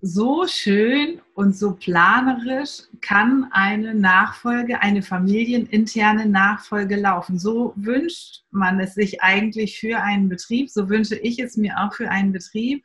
so 0.00 0.46
schön 0.46 1.20
und 1.34 1.56
so 1.56 1.72
planerisch 1.72 2.82
kann 3.00 3.48
eine 3.50 3.94
Nachfolge, 3.94 4.80
eine 4.80 5.02
familieninterne 5.02 6.26
Nachfolge 6.26 6.96
laufen. 6.96 7.38
So 7.38 7.72
wünscht 7.76 8.42
man 8.50 8.78
es 8.78 8.94
sich 8.94 9.22
eigentlich 9.22 9.80
für 9.80 10.00
einen 10.00 10.28
Betrieb, 10.28 10.70
so 10.70 10.88
wünsche 10.88 11.16
ich 11.16 11.40
es 11.40 11.56
mir 11.56 11.78
auch 11.80 11.92
für 11.94 12.10
einen 12.10 12.32
Betrieb, 12.32 12.84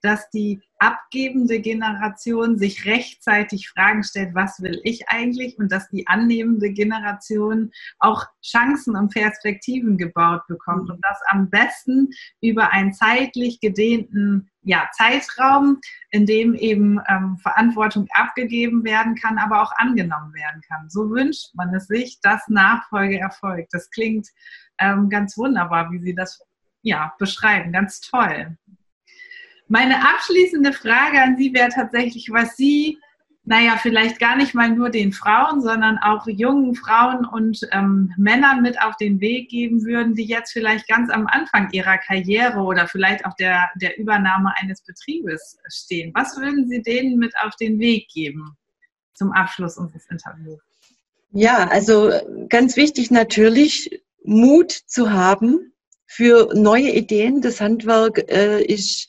dass 0.00 0.30
die 0.30 0.62
abgebende 0.78 1.60
Generation 1.60 2.58
sich 2.58 2.84
rechtzeitig 2.84 3.68
Fragen 3.68 4.04
stellt, 4.04 4.34
was 4.34 4.60
will 4.60 4.80
ich 4.84 5.08
eigentlich 5.08 5.58
und 5.58 5.72
dass 5.72 5.88
die 5.88 6.06
annehmende 6.06 6.70
Generation 6.70 7.70
auch 7.98 8.26
Chancen 8.42 8.96
und 8.96 9.12
Perspektiven 9.12 9.96
gebaut 9.96 10.42
bekommt 10.48 10.90
und 10.90 11.00
das 11.02 11.18
am 11.28 11.48
besten 11.50 12.10
über 12.40 12.72
einen 12.72 12.92
zeitlich 12.92 13.60
gedehnten 13.60 14.50
ja, 14.62 14.88
Zeitraum, 14.92 15.80
in 16.10 16.26
dem 16.26 16.54
eben 16.54 17.00
ähm, 17.08 17.38
Verantwortung 17.38 18.08
abgegeben 18.12 18.84
werden 18.84 19.14
kann, 19.14 19.38
aber 19.38 19.62
auch 19.62 19.72
angenommen 19.76 20.34
werden 20.34 20.60
kann. 20.68 20.90
So 20.90 21.08
wünscht 21.10 21.54
man 21.54 21.72
es 21.74 21.86
sich, 21.86 22.20
dass 22.20 22.48
Nachfolge 22.48 23.18
erfolgt. 23.18 23.72
Das 23.72 23.90
klingt 23.90 24.28
ähm, 24.78 25.08
ganz 25.08 25.38
wunderbar, 25.38 25.90
wie 25.92 26.00
Sie 26.00 26.14
das 26.14 26.42
ja, 26.82 27.14
beschreiben. 27.18 27.72
Ganz 27.72 28.00
toll. 28.00 28.56
Meine 29.68 30.08
abschließende 30.08 30.72
Frage 30.72 31.20
an 31.20 31.36
Sie 31.36 31.52
wäre 31.52 31.70
tatsächlich, 31.70 32.30
was 32.30 32.56
Sie, 32.56 32.98
naja, 33.44 33.78
vielleicht 33.80 34.18
gar 34.20 34.36
nicht 34.36 34.54
mal 34.54 34.70
nur 34.70 34.90
den 34.90 35.12
Frauen, 35.12 35.60
sondern 35.60 35.98
auch 35.98 36.26
jungen 36.26 36.74
Frauen 36.74 37.24
und 37.24 37.60
ähm, 37.72 38.12
Männern 38.16 38.62
mit 38.62 38.80
auf 38.80 38.96
den 38.96 39.20
Weg 39.20 39.48
geben 39.50 39.84
würden, 39.84 40.14
die 40.14 40.24
jetzt 40.24 40.52
vielleicht 40.52 40.86
ganz 40.88 41.10
am 41.10 41.26
Anfang 41.26 41.70
ihrer 41.72 41.98
Karriere 41.98 42.60
oder 42.60 42.86
vielleicht 42.86 43.24
auch 43.24 43.34
der, 43.34 43.70
der 43.76 43.98
Übernahme 43.98 44.52
eines 44.56 44.82
Betriebes 44.82 45.58
stehen. 45.68 46.12
Was 46.14 46.36
würden 46.36 46.68
Sie 46.68 46.82
denen 46.82 47.18
mit 47.18 47.34
auf 47.38 47.56
den 47.56 47.78
Weg 47.78 48.08
geben 48.08 48.56
zum 49.14 49.32
Abschluss 49.32 49.76
unseres 49.76 50.06
Interviews? 50.10 50.60
Ja, 51.32 51.68
also 51.68 52.12
ganz 52.48 52.76
wichtig 52.76 53.10
natürlich, 53.10 54.02
Mut 54.24 54.70
zu 54.72 55.12
haben 55.12 55.72
für 56.06 56.50
neue 56.54 56.90
Ideen. 56.92 57.42
Das 57.42 57.60
Handwerk 57.60 58.30
äh, 58.30 58.62
ist 58.62 59.08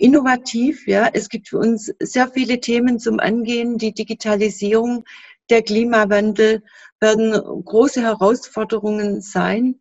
innovativ. 0.00 0.86
Ja, 0.86 1.10
es 1.12 1.28
gibt 1.28 1.48
für 1.48 1.58
uns 1.58 1.92
sehr 2.00 2.28
viele 2.28 2.60
Themen 2.60 2.98
zum 2.98 3.20
Angehen. 3.20 3.78
Die 3.78 3.92
Digitalisierung, 3.92 5.04
der 5.50 5.62
Klimawandel 5.62 6.62
werden 7.00 7.32
große 7.64 8.02
Herausforderungen 8.02 9.20
sein. 9.20 9.80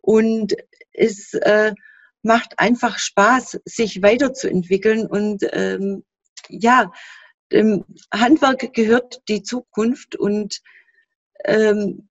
Und 0.00 0.54
es 0.92 1.34
äh, 1.34 1.74
macht 2.22 2.58
einfach 2.58 2.98
Spaß, 2.98 3.60
sich 3.64 4.02
weiterzuentwickeln. 4.02 5.06
Und 5.06 5.46
ähm, 5.52 6.04
ja, 6.48 6.90
dem 7.52 7.84
Handwerk 8.12 8.74
gehört 8.74 9.22
die 9.28 9.42
Zukunft. 9.42 10.16
Und 10.16 10.60
ähm, 11.44 12.08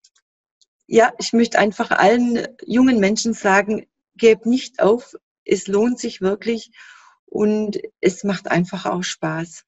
ja, 0.88 1.12
ich 1.20 1.34
möchte 1.34 1.60
einfach 1.60 1.92
allen 1.92 2.48
jungen 2.66 3.00
Menschen 3.00 3.34
sagen, 3.34 3.88
gebt 4.16 4.46
nicht 4.46 4.82
auf. 4.82 5.16
Es 5.44 5.68
lohnt 5.68 6.00
sich 6.00 6.22
wirklich 6.22 6.72
und 7.32 7.80
es 8.02 8.26
macht 8.26 8.52
einfach 8.52 8.86
auch 8.86 9.04
Spaß. 9.04 9.66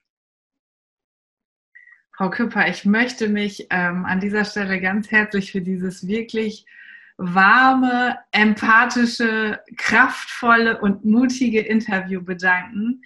Frau 2.16 2.30
Küpper, 2.30 2.68
ich 2.68 2.86
möchte 2.86 3.30
mich 3.30 3.68
ähm, 3.72 4.06
an 4.06 4.20
dieser 4.20 4.46
Stelle 4.46 4.80
ganz 4.80 5.10
herzlich 5.10 5.52
für 5.52 5.62
dieses 5.62 6.06
wirklich 6.06 6.66
warme, 7.18 8.18
empathische, 8.32 9.62
kraftvolle 9.78 10.82
und 10.82 11.06
mutige 11.06 11.62
Interview 11.62 12.22
bedanken. 12.22 13.02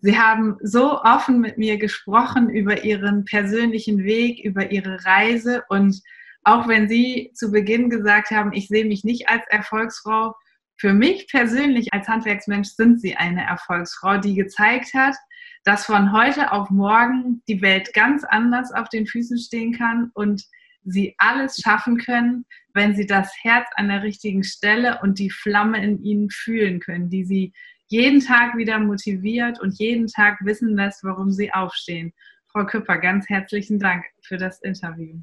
Sie 0.00 0.18
haben 0.18 0.56
so 0.62 1.02
offen 1.02 1.40
mit 1.40 1.58
mir 1.58 1.76
gesprochen 1.76 2.48
über 2.48 2.84
Ihren 2.84 3.26
persönlichen 3.26 4.04
Weg, 4.04 4.42
über 4.42 4.70
Ihre 4.70 5.04
Reise 5.04 5.64
und 5.68 6.00
auch 6.44 6.66
wenn 6.66 6.88
Sie 6.88 7.30
zu 7.34 7.50
Beginn 7.50 7.90
gesagt 7.90 8.30
haben, 8.30 8.52
ich 8.54 8.68
sehe 8.68 8.86
mich 8.86 9.04
nicht 9.04 9.28
als 9.28 9.42
Erfolgsfrau, 9.50 10.34
für 10.78 10.94
mich 10.94 11.26
persönlich 11.28 11.92
als 11.92 12.06
Handwerksmensch 12.06 12.68
sind 12.68 13.00
sie 13.00 13.16
eine 13.16 13.44
Erfolgsfrau, 13.44 14.18
die 14.18 14.34
gezeigt 14.34 14.94
hat, 14.94 15.16
dass 15.64 15.84
von 15.84 16.12
heute 16.12 16.52
auf 16.52 16.70
morgen 16.70 17.42
die 17.48 17.60
Welt 17.60 17.92
ganz 17.94 18.22
anders 18.24 18.72
auf 18.72 18.88
den 18.88 19.06
Füßen 19.06 19.38
stehen 19.38 19.72
kann 19.72 20.10
und 20.14 20.44
sie 20.84 21.16
alles 21.18 21.60
schaffen 21.62 21.98
können, 21.98 22.46
wenn 22.74 22.94
sie 22.94 23.06
das 23.06 23.32
Herz 23.42 23.68
an 23.74 23.88
der 23.88 24.04
richtigen 24.04 24.44
Stelle 24.44 25.00
und 25.02 25.18
die 25.18 25.30
Flamme 25.30 25.82
in 25.82 26.02
ihnen 26.02 26.30
fühlen 26.30 26.78
können, 26.78 27.10
die 27.10 27.24
sie 27.24 27.52
jeden 27.88 28.20
Tag 28.20 28.56
wieder 28.56 28.78
motiviert 28.78 29.60
und 29.60 29.78
jeden 29.78 30.06
Tag 30.06 30.38
wissen 30.42 30.76
lässt, 30.76 31.02
warum 31.02 31.32
sie 31.32 31.52
aufstehen. 31.52 32.12
Frau 32.46 32.64
Küpper, 32.64 32.98
ganz 32.98 33.28
herzlichen 33.28 33.78
Dank 33.78 34.04
für 34.22 34.36
das 34.36 34.60
Interview. 34.62 35.18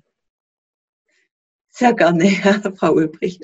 Sehr 1.70 1.94
gerne, 1.94 2.30
Frau 2.78 2.94
Ulbricht. 2.94 3.44